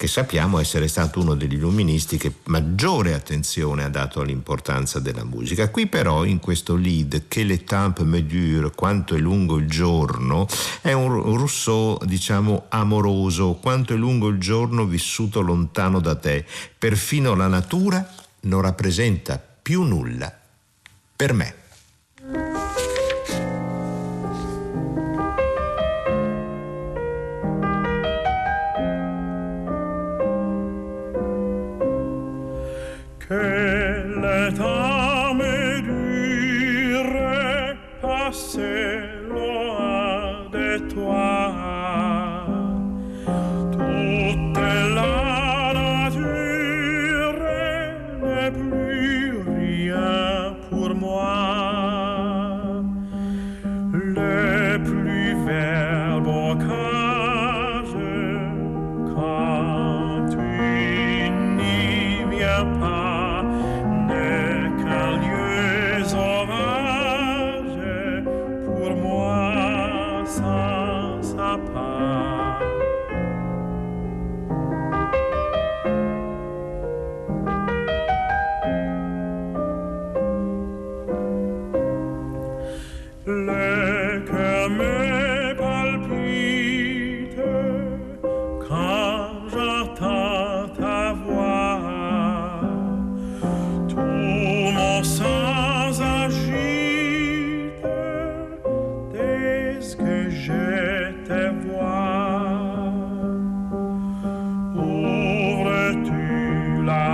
che 0.00 0.06
sappiamo 0.06 0.58
essere 0.58 0.88
stato 0.88 1.20
uno 1.20 1.34
degli 1.34 1.56
illuministi 1.56 2.16
che 2.16 2.36
maggiore 2.44 3.12
attenzione 3.12 3.84
ha 3.84 3.90
dato 3.90 4.22
all'importanza 4.22 4.98
della 4.98 5.24
musica. 5.24 5.68
Qui 5.68 5.88
però 5.88 6.24
in 6.24 6.38
questo 6.38 6.74
lead 6.74 7.24
che 7.28 7.44
le 7.44 7.64
temps 7.64 8.00
me 8.06 8.24
dure, 8.24 8.70
quanto 8.70 9.14
è 9.14 9.18
lungo 9.18 9.58
il 9.58 9.68
giorno, 9.68 10.48
è 10.80 10.92
un 10.92 11.20
Rousseau 11.20 11.98
diciamo 12.06 12.64
amoroso, 12.70 13.58
quanto 13.60 13.92
è 13.92 13.96
lungo 13.96 14.28
il 14.28 14.38
giorno 14.38 14.86
vissuto 14.86 15.42
lontano 15.42 16.00
da 16.00 16.14
te, 16.14 16.46
perfino 16.78 17.34
la 17.34 17.48
natura 17.48 18.10
non 18.44 18.62
rappresenta 18.62 19.38
più 19.60 19.82
nulla 19.82 20.34
per 21.14 21.34
me. 21.34 21.59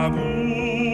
Ci 0.07 0.86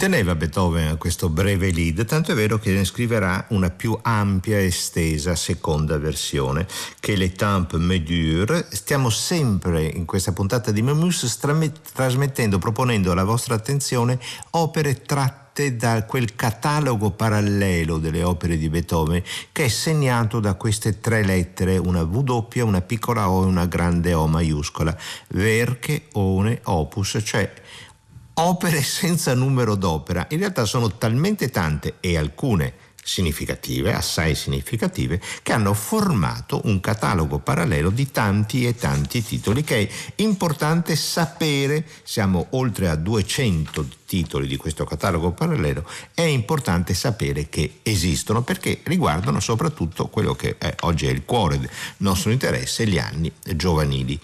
teneva 0.00 0.34
Beethoven 0.34 0.88
a 0.88 0.96
questo 0.96 1.28
breve 1.28 1.70
lead, 1.70 2.06
tanto 2.06 2.32
è 2.32 2.34
vero 2.34 2.58
che 2.58 2.72
ne 2.72 2.86
scriverà 2.86 3.44
una 3.50 3.68
più 3.68 3.98
ampia 4.00 4.58
e 4.58 4.64
estesa 4.64 5.36
seconda 5.36 5.98
versione, 5.98 6.66
che 6.98 7.16
Le 7.16 7.30
Temps 7.32 7.78
me 7.78 8.02
dure. 8.02 8.66
Stiamo 8.70 9.10
sempre 9.10 9.84
in 9.84 10.06
questa 10.06 10.32
puntata 10.32 10.70
di 10.70 10.80
Memus 10.80 11.38
trasmettendo, 11.92 12.56
proponendo 12.56 13.12
alla 13.12 13.24
vostra 13.24 13.56
attenzione 13.56 14.18
opere 14.52 15.02
tratte 15.02 15.76
da 15.76 16.04
quel 16.06 16.34
catalogo 16.34 17.10
parallelo 17.10 17.98
delle 17.98 18.22
opere 18.22 18.56
di 18.56 18.70
Beethoven 18.70 19.22
che 19.52 19.66
è 19.66 19.68
segnato 19.68 20.40
da 20.40 20.54
queste 20.54 21.00
tre 21.00 21.22
lettere, 21.22 21.76
una 21.76 22.04
W, 22.04 22.46
una 22.60 22.80
piccola 22.80 23.28
O 23.28 23.42
e 23.42 23.48
una 23.48 23.66
grande 23.66 24.14
O 24.14 24.26
maiuscola, 24.26 24.96
Verche, 25.28 26.04
One, 26.12 26.58
Opus, 26.64 27.18
cioè 27.22 27.52
opere 28.34 28.82
senza 28.82 29.34
numero 29.34 29.74
d'opera. 29.74 30.26
In 30.30 30.38
realtà 30.38 30.64
sono 30.64 30.96
talmente 30.96 31.50
tante 31.50 31.96
e 32.00 32.16
alcune 32.16 32.88
significative, 33.02 33.94
assai 33.94 34.34
significative, 34.34 35.20
che 35.42 35.52
hanno 35.52 35.74
formato 35.74 36.60
un 36.64 36.80
catalogo 36.80 37.38
parallelo 37.38 37.90
di 37.90 38.10
tanti 38.10 38.66
e 38.66 38.76
tanti 38.76 39.22
titoli 39.22 39.64
che 39.64 39.88
è 39.88 40.22
importante 40.22 40.94
sapere, 40.96 41.84
siamo 42.02 42.48
oltre 42.50 42.88
a 42.88 42.94
200 42.94 43.86
titoli 44.06 44.46
di 44.46 44.56
questo 44.56 44.84
catalogo 44.84 45.32
parallelo, 45.32 45.84
è 46.14 46.22
importante 46.22 46.94
sapere 46.94 47.48
che 47.48 47.80
esistono 47.82 48.42
perché 48.42 48.80
riguardano 48.84 49.40
soprattutto 49.40 50.08
quello 50.08 50.34
che 50.34 50.56
è, 50.58 50.74
oggi 50.80 51.06
è 51.06 51.10
il 51.10 51.24
cuore 51.24 51.58
del 51.58 51.70
nostro 51.98 52.30
interesse, 52.30 52.86
gli 52.86 52.98
anni 52.98 53.32
giovanili. 53.56 54.20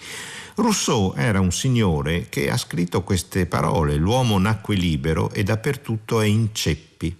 Rousseau 0.59 1.13
era 1.15 1.39
un 1.39 1.51
signore 1.51 2.29
che 2.29 2.49
ha 2.49 2.57
scritto 2.57 3.03
queste 3.03 3.45
parole, 3.45 3.95
l'uomo 3.95 4.39
nacque 4.39 4.75
libero 4.75 5.29
e 5.29 5.43
dappertutto 5.43 6.19
è 6.19 6.25
in 6.25 6.49
ceppi. 6.51 7.15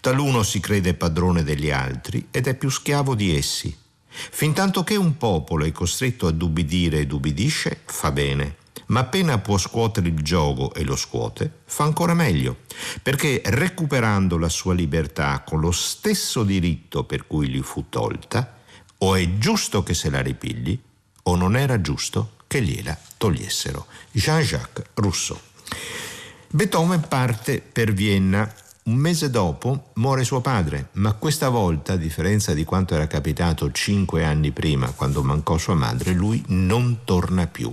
Taluno 0.00 0.42
si 0.42 0.60
crede 0.60 0.94
padrone 0.94 1.42
degli 1.42 1.70
altri 1.70 2.28
ed 2.30 2.46
è 2.46 2.54
più 2.54 2.70
schiavo 2.70 3.14
di 3.14 3.36
essi. 3.36 3.76
Fintanto 4.08 4.82
che 4.82 4.96
un 4.96 5.18
popolo 5.18 5.66
è 5.66 5.72
costretto 5.72 6.26
ad 6.26 6.40
ubbidire 6.40 7.00
ed 7.00 7.12
ubbidisce, 7.12 7.82
fa 7.84 8.12
bene, 8.12 8.56
ma 8.86 9.00
appena 9.00 9.36
può 9.36 9.58
scuotere 9.58 10.08
il 10.08 10.22
gioco 10.22 10.72
e 10.72 10.82
lo 10.82 10.96
scuote, 10.96 11.58
fa 11.66 11.84
ancora 11.84 12.14
meglio, 12.14 12.60
perché 13.02 13.42
recuperando 13.44 14.38
la 14.38 14.48
sua 14.48 14.72
libertà 14.72 15.42
con 15.46 15.60
lo 15.60 15.70
stesso 15.70 16.44
diritto 16.44 17.04
per 17.04 17.26
cui 17.26 17.50
gli 17.50 17.60
fu 17.60 17.90
tolta, 17.90 18.56
o 18.96 19.14
è 19.16 19.36
giusto 19.36 19.82
che 19.82 19.92
se 19.92 20.08
la 20.08 20.22
ripigli, 20.22 20.80
o 21.24 21.36
non 21.36 21.58
era 21.58 21.78
giusto 21.82 22.38
che 22.50 22.62
gliela 22.62 22.98
togliessero. 23.16 23.86
Jean-Jacques 24.10 24.86
Rousseau. 24.94 25.38
Beethoven 26.48 27.06
parte 27.06 27.60
per 27.60 27.92
Vienna. 27.92 28.52
Un 28.82 28.96
mese 28.96 29.30
dopo 29.30 29.92
muore 29.94 30.24
suo 30.24 30.40
padre, 30.40 30.88
ma 30.94 31.12
questa 31.12 31.48
volta, 31.48 31.92
a 31.92 31.96
differenza 31.96 32.52
di 32.52 32.64
quanto 32.64 32.94
era 32.96 33.06
capitato 33.06 33.70
cinque 33.70 34.24
anni 34.24 34.50
prima, 34.50 34.90
quando 34.90 35.22
mancò 35.22 35.58
sua 35.58 35.74
madre, 35.74 36.12
lui 36.12 36.42
non 36.48 37.02
torna 37.04 37.46
più. 37.46 37.72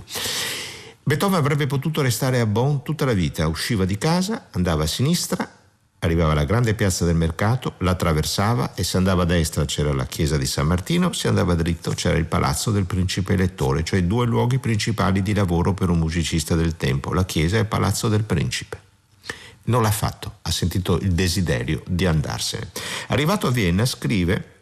Beethoven 1.02 1.38
avrebbe 1.38 1.66
potuto 1.66 2.00
restare 2.00 2.38
a 2.38 2.46
Bonn 2.46 2.76
tutta 2.84 3.04
la 3.04 3.14
vita, 3.14 3.48
usciva 3.48 3.84
di 3.84 3.98
casa, 3.98 4.46
andava 4.52 4.84
a 4.84 4.86
sinistra, 4.86 5.57
Arrivava 6.00 6.30
alla 6.30 6.44
grande 6.44 6.74
piazza 6.74 7.04
del 7.04 7.16
mercato, 7.16 7.74
la 7.78 7.90
attraversava 7.90 8.74
e 8.74 8.84
se 8.84 8.96
andava 8.96 9.22
a 9.22 9.26
destra 9.26 9.64
c'era 9.64 9.92
la 9.92 10.06
chiesa 10.06 10.36
di 10.36 10.46
San 10.46 10.68
Martino, 10.68 11.12
se 11.12 11.26
andava 11.26 11.56
dritto 11.56 11.90
c'era 11.90 12.16
il 12.16 12.26
palazzo 12.26 12.70
del 12.70 12.84
principe 12.84 13.32
elettore, 13.32 13.82
cioè 13.82 14.04
due 14.04 14.24
luoghi 14.24 14.60
principali 14.60 15.22
di 15.22 15.34
lavoro 15.34 15.74
per 15.74 15.88
un 15.88 15.98
musicista 15.98 16.54
del 16.54 16.76
tempo, 16.76 17.12
la 17.12 17.24
chiesa 17.24 17.56
e 17.56 17.60
il 17.60 17.66
palazzo 17.66 18.08
del 18.08 18.22
principe. 18.22 18.80
Non 19.64 19.82
l'ha 19.82 19.90
fatto, 19.90 20.36
ha 20.42 20.50
sentito 20.52 21.00
il 21.00 21.12
desiderio 21.12 21.82
di 21.88 22.06
andarsene. 22.06 22.70
Arrivato 23.08 23.48
a 23.48 23.50
Vienna 23.50 23.84
scrive 23.84 24.54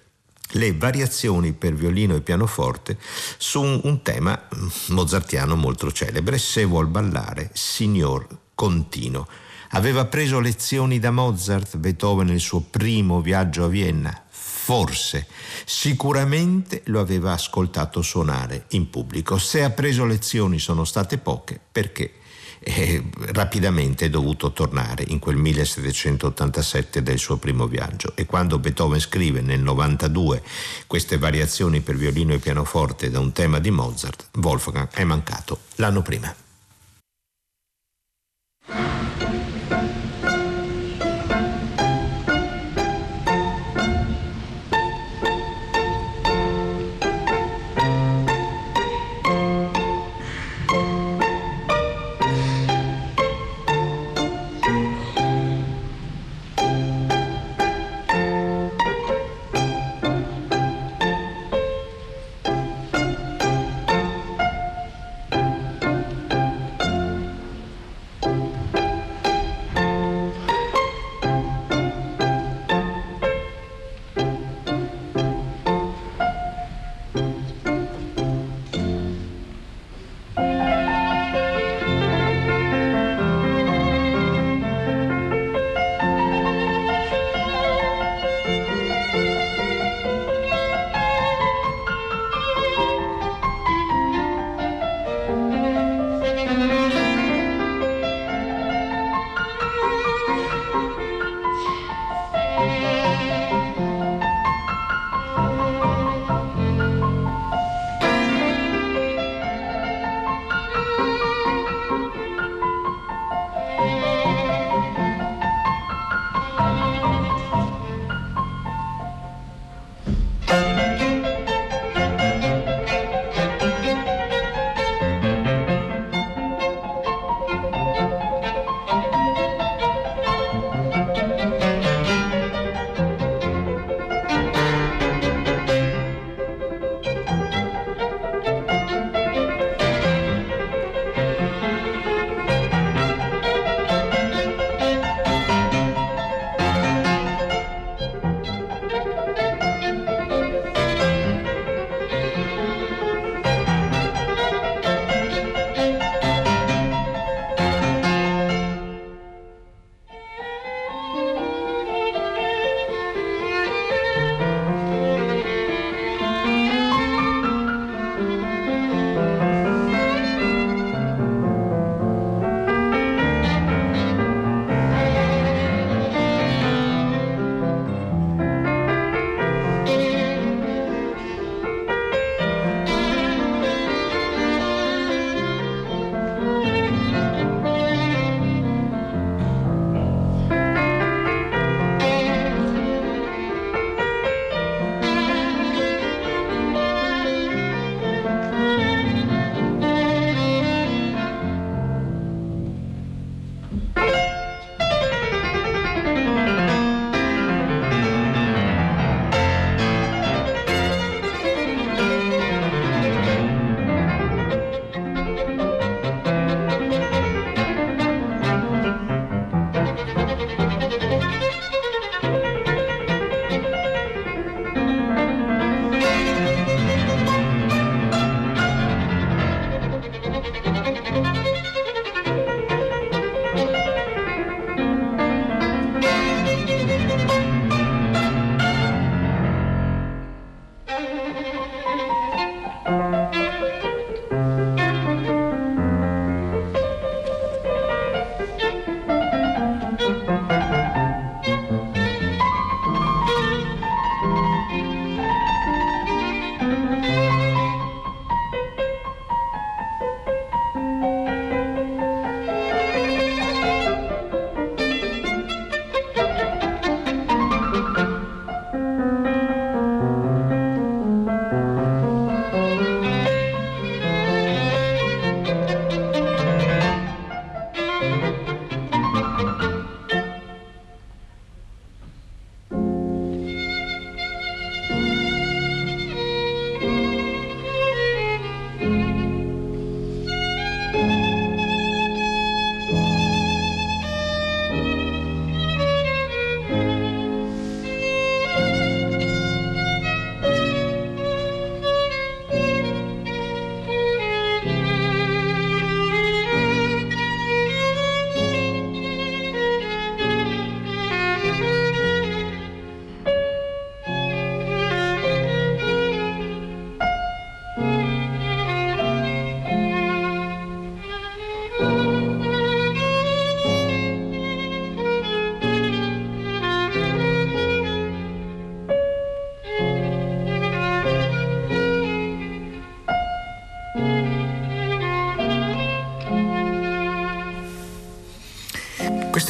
le 0.51 0.73
variazioni 0.73 1.53
per 1.53 1.75
violino 1.75 2.15
e 2.15 2.23
pianoforte 2.23 2.97
su 3.37 3.61
un, 3.61 4.01
tema 4.03 4.41
mozartiano 4.89 5.55
molto 5.55 5.93
celebre, 5.93 6.39
Se 6.39 6.65
vuol 6.65 6.87
ballare, 6.87 7.51
signor 7.53 8.27
continuo 8.55 9.29
Aveva 9.71 10.07
preso 10.07 10.41
lezioni 10.41 10.99
da 10.99 11.11
Mozart, 11.11 11.77
Beethoven 11.77 12.29
nel 12.29 12.41
suo 12.41 12.61
primo 12.61 13.21
viaggio 13.21 13.65
a 13.65 13.69
Vienna? 13.69 14.23
Forse, 14.29 15.27
sicuramente 15.65 16.83
lo 16.87 17.01
aveva 17.01 17.33
ascoltato 17.33 18.03
suonare 18.03 18.65
in 18.71 18.91
pubblico. 18.91 19.39
Se 19.39 19.63
ha 19.63 19.71
preso 19.71 20.05
lezioni 20.05 20.59
sono 20.59 20.85
state 20.85 21.19
poche 21.19 21.61
perché 21.71 22.13
eh, 22.61 23.03
rapidamente 23.33 24.07
è 24.07 24.11
dovuto 24.11 24.53
tornare 24.53 25.05
in 25.07 25.19
quel 25.19 25.37
1787 25.37 27.03
del 27.03 27.19
suo 27.19 27.37
primo 27.37 27.67
viaggio 27.67 28.13
e 28.17 28.27
quando 28.27 28.59
Beethoven 28.59 28.99
scrive 28.99 29.41
nel 29.41 29.61
92 29.61 30.43
queste 30.87 31.19
variazioni 31.19 31.81
per 31.81 31.97
violino 31.97 32.33
e 32.33 32.39
pianoforte 32.39 33.11
da 33.11 33.21
un 33.21 33.33
tema 33.33 33.61
di 33.61 33.71
Mozart, 33.71 34.31
Wolfgang 34.41 34.89
è 34.91 35.05
mancato 35.05 35.61
l'anno 35.77 36.03
prima. 36.03 36.46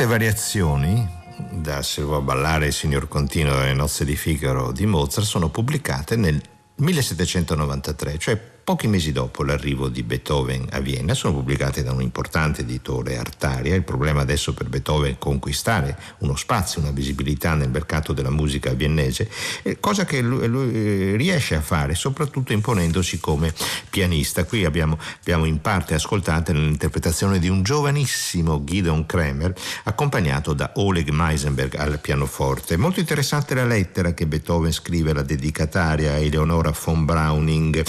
Variazioni, 0.07 1.09
da 1.51 1.83
Se 1.83 2.01
a 2.01 2.21
ballare 2.21 2.67
il 2.67 2.73
signor 2.73 3.09
Contino 3.09 3.57
delle 3.57 3.75
nozze 3.75 4.05
di 4.05 4.17
Figaro 4.17 4.73
di 4.73 4.87
Mozart, 4.87 5.27
sono 5.27 5.49
pubblicate 5.49 6.17
nel 6.17 6.41
1793, 6.77 8.19
cioè 8.19 8.41
Pochi 8.67 8.89
mesi 8.89 9.13
dopo 9.13 9.45
l'arrivo 9.45 9.89
di 9.89 10.03
Beethoven 10.03 10.67
a 10.73 10.81
Vienna 10.81 11.15
sono 11.15 11.35
pubblicate 11.35 11.85
da 11.85 11.93
un 11.93 12.03
importante 12.03 12.63
editore 12.63 13.17
Artaria. 13.17 13.77
Il 13.77 13.85
problema 13.85 14.23
adesso 14.23 14.55
per 14.55 14.69
Beethoven 14.69 15.13
è 15.13 15.19
conquistare 15.19 15.97
uno 16.19 16.35
spazio, 16.35 16.81
una 16.81 16.91
visibilità 16.91 17.55
nel 17.55 17.71
mercato 17.71 18.13
della 18.13 18.29
musica 18.29 18.73
viennese, 18.73 19.31
cosa 19.79 20.05
che 20.05 20.21
lui, 20.21 20.49
lui 20.49 20.75
eh, 20.75 21.15
riesce 21.17 21.55
a 21.55 21.61
fare, 21.61 21.95
soprattutto 21.95 22.53
imponendosi 22.53 23.21
come 23.21 23.55
pianista. 23.89 24.43
Qui 24.43 24.65
abbiamo, 24.65 24.99
abbiamo 25.21 25.45
in 25.45 25.61
parte 25.61 25.95
ascoltato 25.95 26.51
l'interpretazione 26.51 27.39
di 27.39 27.49
un 27.49 27.63
giovanissimo 27.63 28.65
Gideon 28.65 29.07
Kremer, 29.07 29.55
accompagnato 29.85 30.55
da 30.55 30.73
Oleg 30.75 31.11
Meisenberg 31.11 31.77
al 31.77 32.01
pianoforte. 32.01 32.77
Molto 32.77 32.99
interessante 32.99 33.55
la 33.55 33.65
lettera 33.65 34.13
che 34.13 34.27
Beethoven 34.27 34.73
scrive, 34.73 35.13
la 35.13 35.23
dedicataria 35.23 36.19
Eleonora 36.19 36.75
von 36.85 37.05
Browning. 37.05 37.85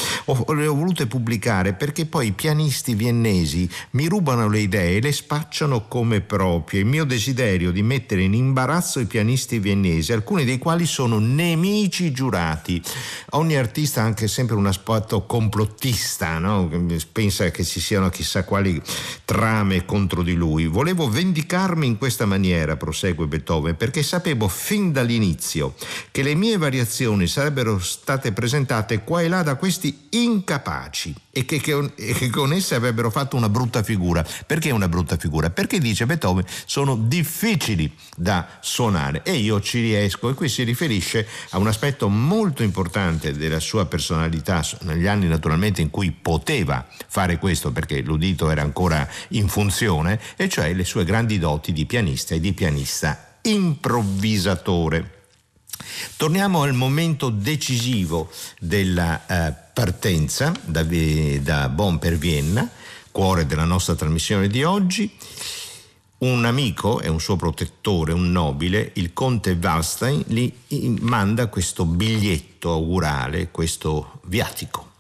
Ho 0.68 0.76
volute 0.76 1.08
pubblicare 1.08 1.74
perché 1.74 2.06
poi 2.06 2.28
i 2.28 2.32
pianisti 2.32 2.94
viennesi 2.94 3.70
mi 3.92 4.08
rubano 4.08 4.50
le 4.50 4.60
idee 4.60 4.98
e 4.98 5.02
le 5.02 5.12
spacciano 5.12 5.88
come 5.88 6.22
proprie. 6.22 6.82
Il 6.82 6.86
mio 6.86 7.06
desiderio 7.06 7.72
di 7.72 7.82
mettere 7.82 8.24
in 8.24 8.34
imbarazzo 8.34 9.00
i 9.00 9.06
pianisti 9.06 9.60
viennesi, 9.60 10.14
alcuni 10.14 10.46
dei 10.46 10.58
quali 10.58 10.86
sono 10.86 11.20
nemici 11.20 12.12
giurati. 12.12 12.82
Ogni 13.32 13.56
artista 13.56 14.02
ha 14.02 14.06
anche 14.06 14.28
sempre 14.28 14.56
un 14.56 14.66
aspetto 14.66 15.26
complottista, 15.26 16.38
no? 16.40 16.70
pensa 17.12 17.50
che 17.50 17.64
ci 17.64 17.80
siano 17.80 18.10
chissà 18.10 18.44
quali 18.44 18.82
trame 19.26 19.86
contro 19.86 20.22
di 20.24 20.34
lui. 20.34 20.68
Volevo 20.68 21.10
vendicarmi 21.10 21.88
in 21.88 21.98
questa 21.98 22.26
maniera, 22.26 22.78
prosegue 22.78 23.28
Beethoven, 23.28 23.76
perché 23.76 24.04
sapevo 24.04 24.48
fin 24.48 24.92
dall'inizio 24.92 25.76
che 26.12 26.24
le 26.24 26.36
mie 26.36 26.58
variazioni 26.58 27.28
sarebbero 27.28 27.80
state 27.80 28.32
presentate 28.32 29.04
qua 29.04 29.22
e 29.22 29.28
là 29.28 29.44
da 29.44 29.56
questi 29.56 30.08
incapaci 30.10 30.56
incapaci 30.58 31.14
e 31.32 31.46
che, 31.46 31.60
che, 31.60 31.94
che, 31.96 32.30
con 32.30 32.52
esse 32.52 32.76
avrebbero 32.76 33.10
fatto 33.10 33.36
una 33.36 33.50
brutta 33.50 33.84
figura. 33.84 34.26
Perché 34.46 34.72
una 34.72 34.90
brutta 34.90 35.16
figura? 35.18 35.50
Perché 35.50 35.80
dice 35.80 36.06
Beethoven 36.06 36.44
sono 36.66 36.96
difficili 36.96 37.94
da 38.16 38.48
suonare 38.60 39.22
e 39.24 39.36
io 39.36 39.62
ci 39.62 39.82
riesco 39.82 40.30
e 40.30 40.34
qui 40.34 40.50
si 40.50 40.64
riferisce 40.64 41.28
a 41.52 41.60
un 41.60 41.68
aspetto 41.68 42.10
molto 42.10 42.64
importante 42.64 43.34
della 43.34 43.60
sua 43.60 43.86
personalità 43.86 44.66
negli 44.82 45.08
anni 45.08 45.28
naturalmente 45.28 45.82
in 45.82 45.90
cui 45.90 46.12
poteva 46.12 46.86
fare 47.08 47.38
questo 47.38 47.72
perché 47.72 48.02
l'udito 48.02 48.50
era 48.50 48.64
ancora 48.64 49.08
in 49.30 49.48
funzione 49.48 50.20
e 50.36 50.50
cioè 50.50 50.74
le 50.74 50.84
sue 50.84 51.06
grandi 51.06 51.38
doti 51.38 51.72
di 51.72 51.86
pianista 51.86 52.34
e 52.34 52.40
di 52.40 52.54
pianista 52.54 53.36
improvvisatore. 53.42 55.17
Torniamo 56.16 56.64
al 56.64 56.74
momento 56.74 57.30
decisivo 57.30 58.30
della 58.60 59.26
eh, 59.26 59.54
partenza 59.74 60.52
da, 60.64 60.84
da 60.84 61.70
Bonn 61.70 61.98
per 61.98 62.18
Vienna, 62.18 62.70
cuore 63.12 63.46
della 63.46 63.66
nostra 63.66 63.96
trasmissione 63.96 64.48
di 64.48 64.64
oggi. 64.64 65.12
Un 66.20 66.46
amico 66.46 67.00
e 67.00 67.10
un 67.10 67.20
suo 67.20 67.36
protettore, 67.36 68.12
un 68.12 68.32
nobile, 68.32 68.92
il 68.96 69.14
conte 69.14 69.58
Wallstein, 69.62 70.24
gli 70.28 70.52
manda 71.02 71.46
questo 71.48 71.86
biglietto 71.86 72.72
augurale, 72.72 73.50
questo 73.52 74.20
viatico. 74.26 74.94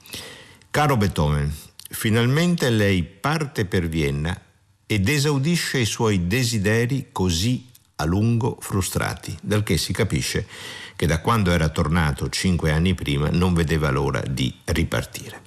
Caro 0.69 0.95
Beethoven, 0.95 1.51
finalmente 1.89 2.69
lei 2.69 3.01
parte 3.03 3.65
per 3.65 3.87
Vienna 3.87 4.39
ed 4.85 5.09
esaudisce 5.09 5.79
i 5.79 5.85
suoi 5.85 6.27
desideri 6.27 7.07
così 7.11 7.66
a 7.99 8.05
lungo 8.05 8.57
frustrati, 8.59 9.35
dal 9.41 9.63
che 9.63 9.77
si 9.77 9.91
capisce 9.93 10.47
che 10.95 11.07
da 11.07 11.19
quando 11.19 11.51
era 11.51 11.69
tornato 11.69 12.29
cinque 12.29 12.71
anni 12.71 12.93
prima 12.93 13.29
non 13.29 13.53
vedeva 13.53 13.89
l'ora 13.89 14.21
di 14.21 14.53
ripartire. 14.65 15.41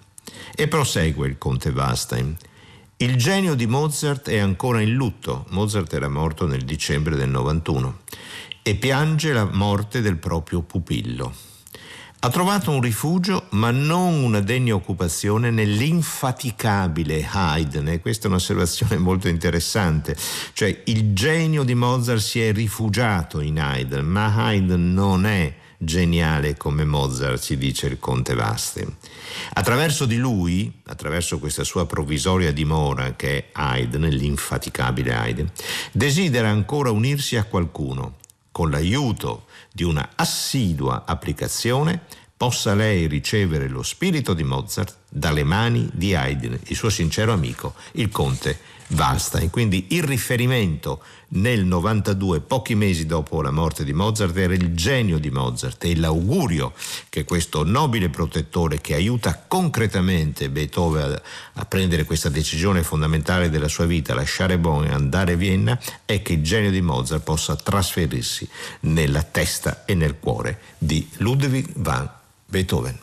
E 0.55 0.69
prosegue 0.69 1.29
il 1.29 1.39
conte 1.39 1.71
Walstein. 1.71 2.37
Il 2.97 3.17
genio 3.17 3.55
di 3.55 3.67
Mozart 3.67 4.29
è 4.29 4.39
ancora 4.39 4.81
in 4.81 4.93
lutto. 4.93 5.47
Mozart 5.51 5.93
era 5.93 6.09
morto 6.09 6.47
nel 6.47 6.65
dicembre 6.65 7.17
del 7.17 7.31
91 7.31 8.01
e 8.63 8.75
piange 8.75 9.33
la 9.33 9.45
morte 9.45 10.01
del 10.01 10.19
proprio 10.19 10.63
pupillo. 10.63 11.50
Ha 12.23 12.29
trovato 12.29 12.71
un 12.71 12.83
rifugio, 12.83 13.47
ma 13.53 13.71
non 13.71 14.23
una 14.23 14.41
degna 14.41 14.75
occupazione, 14.75 15.51
nell'infaticabile 15.51 17.27
Haydn, 17.27 17.89
e 17.89 18.01
questa 18.01 18.27
è 18.27 18.29
un'osservazione 18.29 18.99
molto 19.01 19.27
interessante, 19.27 20.15
cioè 20.53 20.83
il 20.85 21.15
genio 21.15 21.63
di 21.63 21.75
Mozart 21.75 22.21
si 22.21 22.43
è 22.43 22.53
rifugiato 22.53 23.41
in 23.41 23.59
Haydn, 23.59 24.05
ma 24.05 24.35
Haydn 24.35 24.93
non 24.93 25.25
è 25.25 25.51
geniale 25.79 26.59
come 26.59 26.85
Mozart, 26.85 27.41
ci 27.41 27.57
dice 27.57 27.87
il 27.87 27.99
conte 27.99 28.35
Vaste. 28.35 28.87
Attraverso 29.55 30.05
di 30.05 30.19
lui, 30.19 30.71
attraverso 30.89 31.39
questa 31.39 31.65
sua 31.65 31.87
provvisoria 31.87 32.53
dimora 32.53 33.17
che 33.17 33.39
è 33.39 33.45
Haydn, 33.53 34.05
l'infaticabile 34.05 35.15
Haydn, 35.15 35.51
desidera 35.91 36.51
ancora 36.51 36.91
unirsi 36.91 37.37
a 37.37 37.45
qualcuno, 37.45 38.17
con 38.53 38.69
l'aiuto 38.69 39.47
di 39.73 39.83
una 39.83 40.11
assidua 40.17 41.05
applicazione, 41.07 42.01
possa 42.37 42.75
lei 42.75 43.07
ricevere 43.07 43.69
lo 43.69 43.83
spirito 43.83 44.33
di 44.33 44.45
Mozart 44.45 44.97
dalle 45.09 45.45
mani 45.45 45.91
di 45.93 46.15
Haydn, 46.15 46.59
il 46.69 46.77
suo 46.77 46.89
sincero 46.89 47.33
amico, 47.33 47.75
il 47.93 48.09
conte 48.09 48.59
Wallstein. 48.97 49.51
Quindi 49.51 49.87
il 49.91 50.03
riferimento 50.03 51.03
nel 51.33 51.65
92, 51.65 52.41
pochi 52.41 52.75
mesi 52.75 53.07
dopo 53.07 53.41
la 53.43 53.51
morte 53.51 53.85
di 53.85 53.93
Mozart, 53.93 54.37
era 54.37 54.55
il 54.55 54.75
genio 54.75 55.19
di 55.19 55.31
Mozart 55.31 55.85
e 55.85 55.97
l'augurio 55.97 56.73
che 57.09 57.25
questo 57.25 57.65
nobile 57.65 58.09
protettore 58.09 58.81
che 58.81 58.95
aiuta 58.95 59.45
concretamente 59.47 60.51
Beethoven 60.51 61.13
a, 61.13 61.23
a 61.55 61.65
prendere 61.65 62.05
questa 62.05 62.29
decisione 62.29 62.83
fondamentale 62.83 63.49
della 63.51 63.69
sua 63.69 63.87
vita, 63.87 64.15
lasciare 64.15 64.59
Bonn 64.59 64.87
e 64.87 64.93
andare 64.93 65.33
a 65.33 65.37
Vienna, 65.37 65.79
è 66.05 66.23
che 66.23 66.35
il 66.35 66.43
genio 66.43 66.71
di 66.71 66.81
Mozart 66.81 67.23
possa 67.23 67.57
trasferirsi 67.57 68.49
nella 68.81 69.23
testa 69.23 69.85
e 69.85 69.95
nel 69.95 70.19
cuore 70.19 70.59
di 70.79 71.09
Ludwig 71.19 71.71
van 71.77 72.11
Beethoven. 72.47 72.99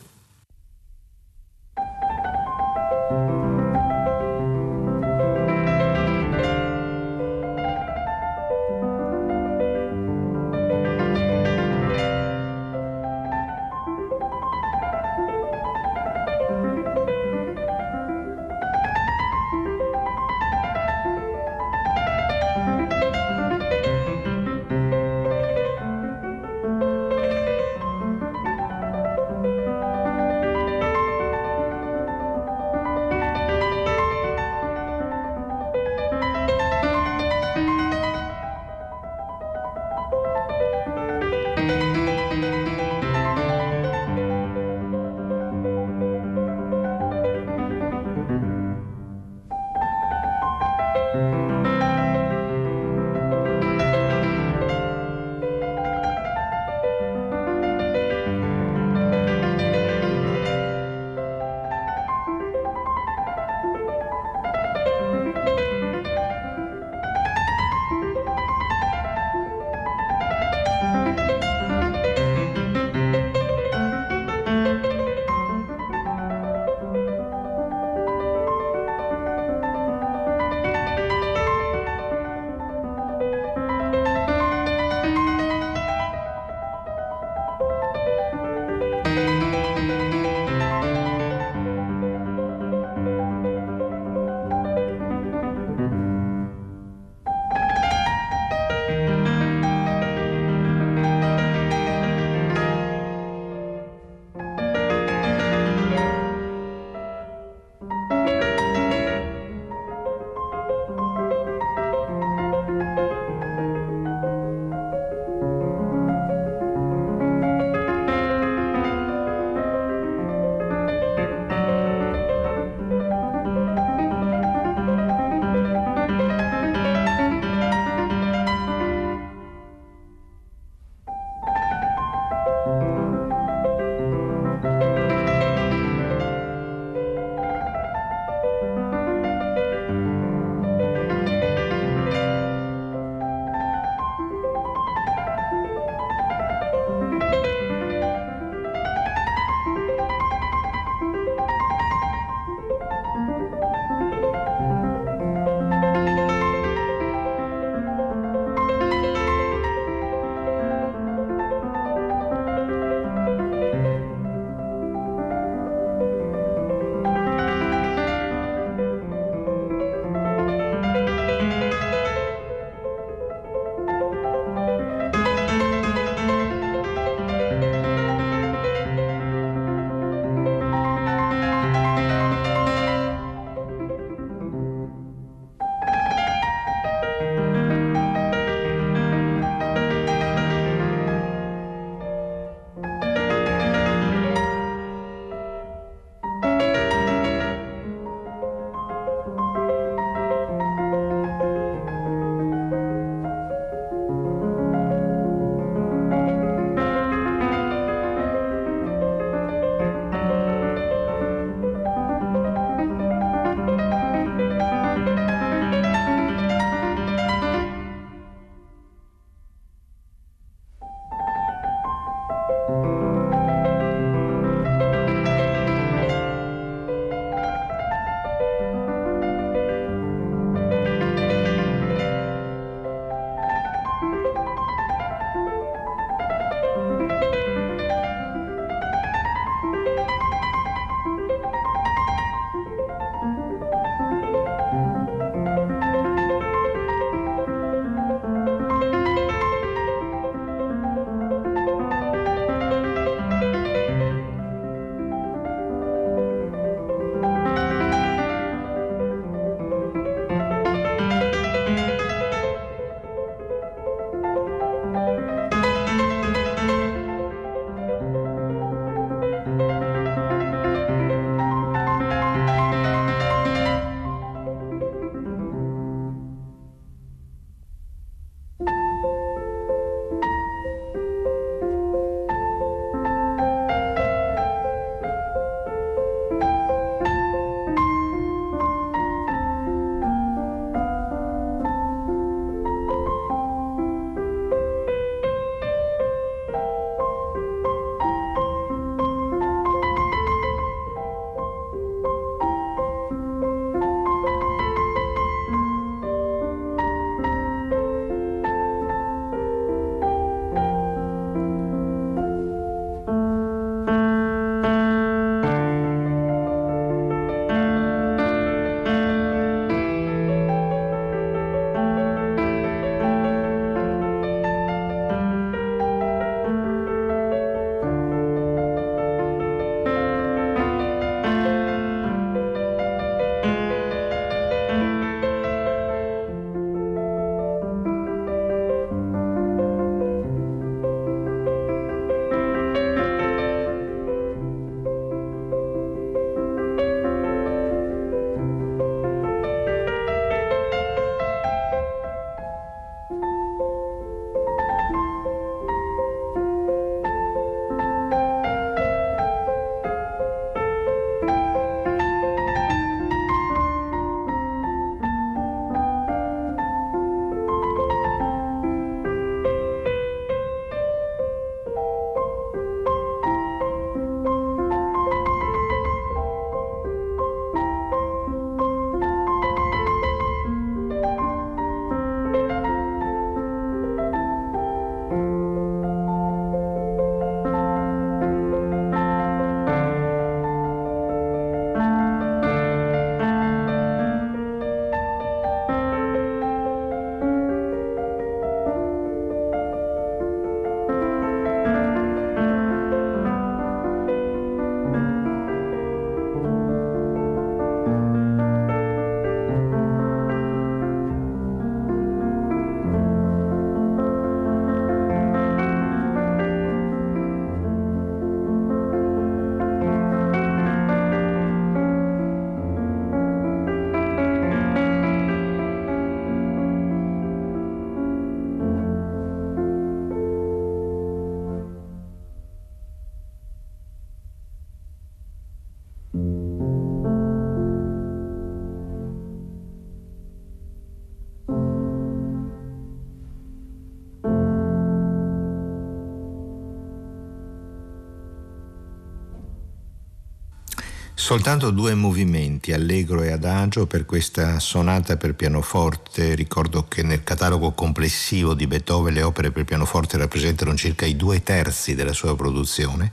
Soltanto 451.20 451.72
due 451.72 451.95
movimenti, 451.95 452.74
allegro 452.74 453.24
e 453.24 453.32
adagio, 453.32 453.88
per 453.88 454.05
questa 454.05 454.59
sonata 454.59 455.18
per 455.18 455.34
pianoforte. 455.34 456.36
Ricordo 456.36 456.86
che 456.88 457.01
nel 457.01 457.24
catalogo 457.24 457.72
complessivo 457.72 458.53
di 458.53 458.68
Beethoven 458.68 459.15
le 459.15 459.24
opere 459.24 459.49
per 459.49 459.65
pianoforte 459.65 460.15
rappresentano 460.18 460.76
circa 460.76 461.07
i 461.07 461.15
due 461.15 461.41
terzi 461.41 461.95
della 461.95 462.13
sua 462.13 462.36
produzione. 462.36 463.11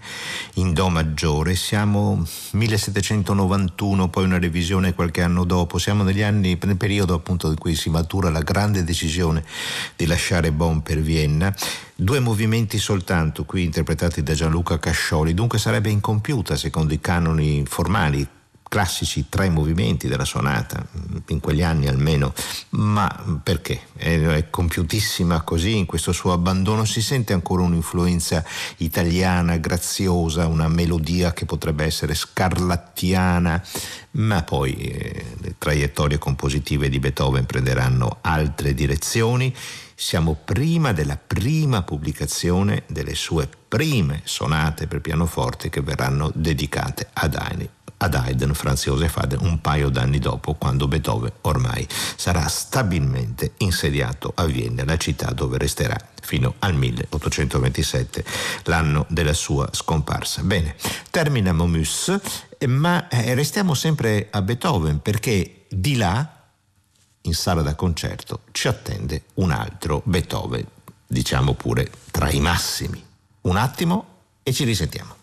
In 0.56 0.74
Do 0.74 0.90
maggiore 0.90 1.54
siamo 1.54 2.22
1791, 2.50 4.10
poi 4.10 4.24
una 4.24 4.38
revisione 4.38 4.94
qualche 4.94 5.22
anno 5.22 5.44
dopo. 5.44 5.78
Siamo 5.78 6.02
negli 6.02 6.22
anni, 6.22 6.58
nel 6.62 6.76
periodo 6.76 7.14
appunto 7.14 7.48
in 7.48 7.58
cui 7.58 7.74
si 7.74 7.88
matura 7.88 8.28
la 8.28 8.42
grande 8.42 8.84
decisione 8.84 9.42
di 9.96 10.04
lasciare 10.04 10.52
Bonn 10.52 10.80
per 10.80 11.00
Vienna. 11.00 11.56
Due 11.96 12.18
movimenti 12.18 12.78
soltanto, 12.78 13.44
qui 13.44 13.62
interpretati 13.62 14.24
da 14.24 14.34
Gianluca 14.34 14.80
Cascioli, 14.80 15.32
dunque 15.32 15.60
sarebbe 15.60 15.90
incompiuta 15.90 16.56
secondo 16.56 16.92
i 16.92 17.00
canoni 17.00 17.62
formali 17.66 18.26
classici 18.68 19.26
tre 19.28 19.48
movimenti 19.48 20.08
della 20.08 20.24
sonata, 20.24 20.84
in 21.28 21.38
quegli 21.38 21.62
anni 21.62 21.86
almeno, 21.86 22.34
ma 22.70 23.38
perché? 23.40 23.82
È, 23.94 24.50
compiutissima 24.50 25.42
così, 25.42 25.76
in 25.76 25.86
questo 25.86 26.10
suo 26.10 26.32
abbandono 26.32 26.84
si 26.84 27.00
sente 27.00 27.32
ancora 27.32 27.62
un'influenza 27.62 28.44
italiana, 28.78 29.58
graziosa, 29.58 30.48
una 30.48 30.66
melodia 30.66 31.32
che 31.32 31.44
potrebbe 31.44 31.84
essere 31.84 32.14
scarlattiana, 32.14 33.62
ma 34.12 34.42
poi 34.42 34.74
eh, 34.74 35.24
le 35.38 35.54
traiettorie 35.56 36.18
compositive 36.18 36.88
di 36.88 36.98
Beethoven 36.98 37.46
prenderanno 37.46 38.18
altre 38.22 38.74
direzioni 38.74 39.54
siamo 39.94 40.36
prima 40.44 40.92
della 40.92 41.16
prima 41.16 41.82
pubblicazione 41.82 42.84
delle 42.86 43.14
sue 43.14 43.48
prime 43.68 44.22
sonate 44.24 44.86
per 44.86 45.00
pianoforte 45.00 45.68
che 45.68 45.80
verranno 45.80 46.30
dedicate 46.34 47.08
ad 47.12 47.34
Haydn 47.34 47.68
ad 48.04 48.14
Haydn, 48.14 48.52
Franz 48.52 48.84
Josef 48.84 49.16
Haydn, 49.16 49.46
un 49.46 49.60
paio 49.60 49.88
d'anni 49.88 50.18
dopo, 50.18 50.54
quando 50.54 50.86
Beethoven 50.86 51.32
ormai 51.42 51.86
sarà 52.16 52.46
stabilmente 52.48 53.52
insediato 53.58 54.32
a 54.34 54.44
Vienna, 54.44 54.84
la 54.84 54.96
città 54.96 55.30
dove 55.30 55.58
resterà 55.58 55.96
fino 56.20 56.54
al 56.60 56.74
1827, 56.74 58.24
l'anno 58.64 59.06
della 59.08 59.32
sua 59.32 59.68
scomparsa. 59.72 60.42
Bene, 60.42 60.76
termina 61.10 61.52
Momus, 61.52 62.18
ma 62.66 63.08
eh, 63.08 63.34
restiamo 63.34 63.74
sempre 63.74 64.28
a 64.30 64.42
Beethoven 64.42 65.00
perché 65.00 65.64
di 65.68 65.96
là 65.96 66.33
in 67.26 67.34
sala 67.34 67.62
da 67.62 67.74
concerto 67.74 68.40
ci 68.52 68.68
attende 68.68 69.24
un 69.34 69.50
altro 69.50 70.02
Beethoven, 70.04 70.66
diciamo 71.06 71.54
pure 71.54 71.90
tra 72.10 72.30
i 72.30 72.40
massimi. 72.40 73.02
Un 73.42 73.56
attimo 73.56 74.06
e 74.42 74.52
ci 74.52 74.64
risentiamo. 74.64 75.13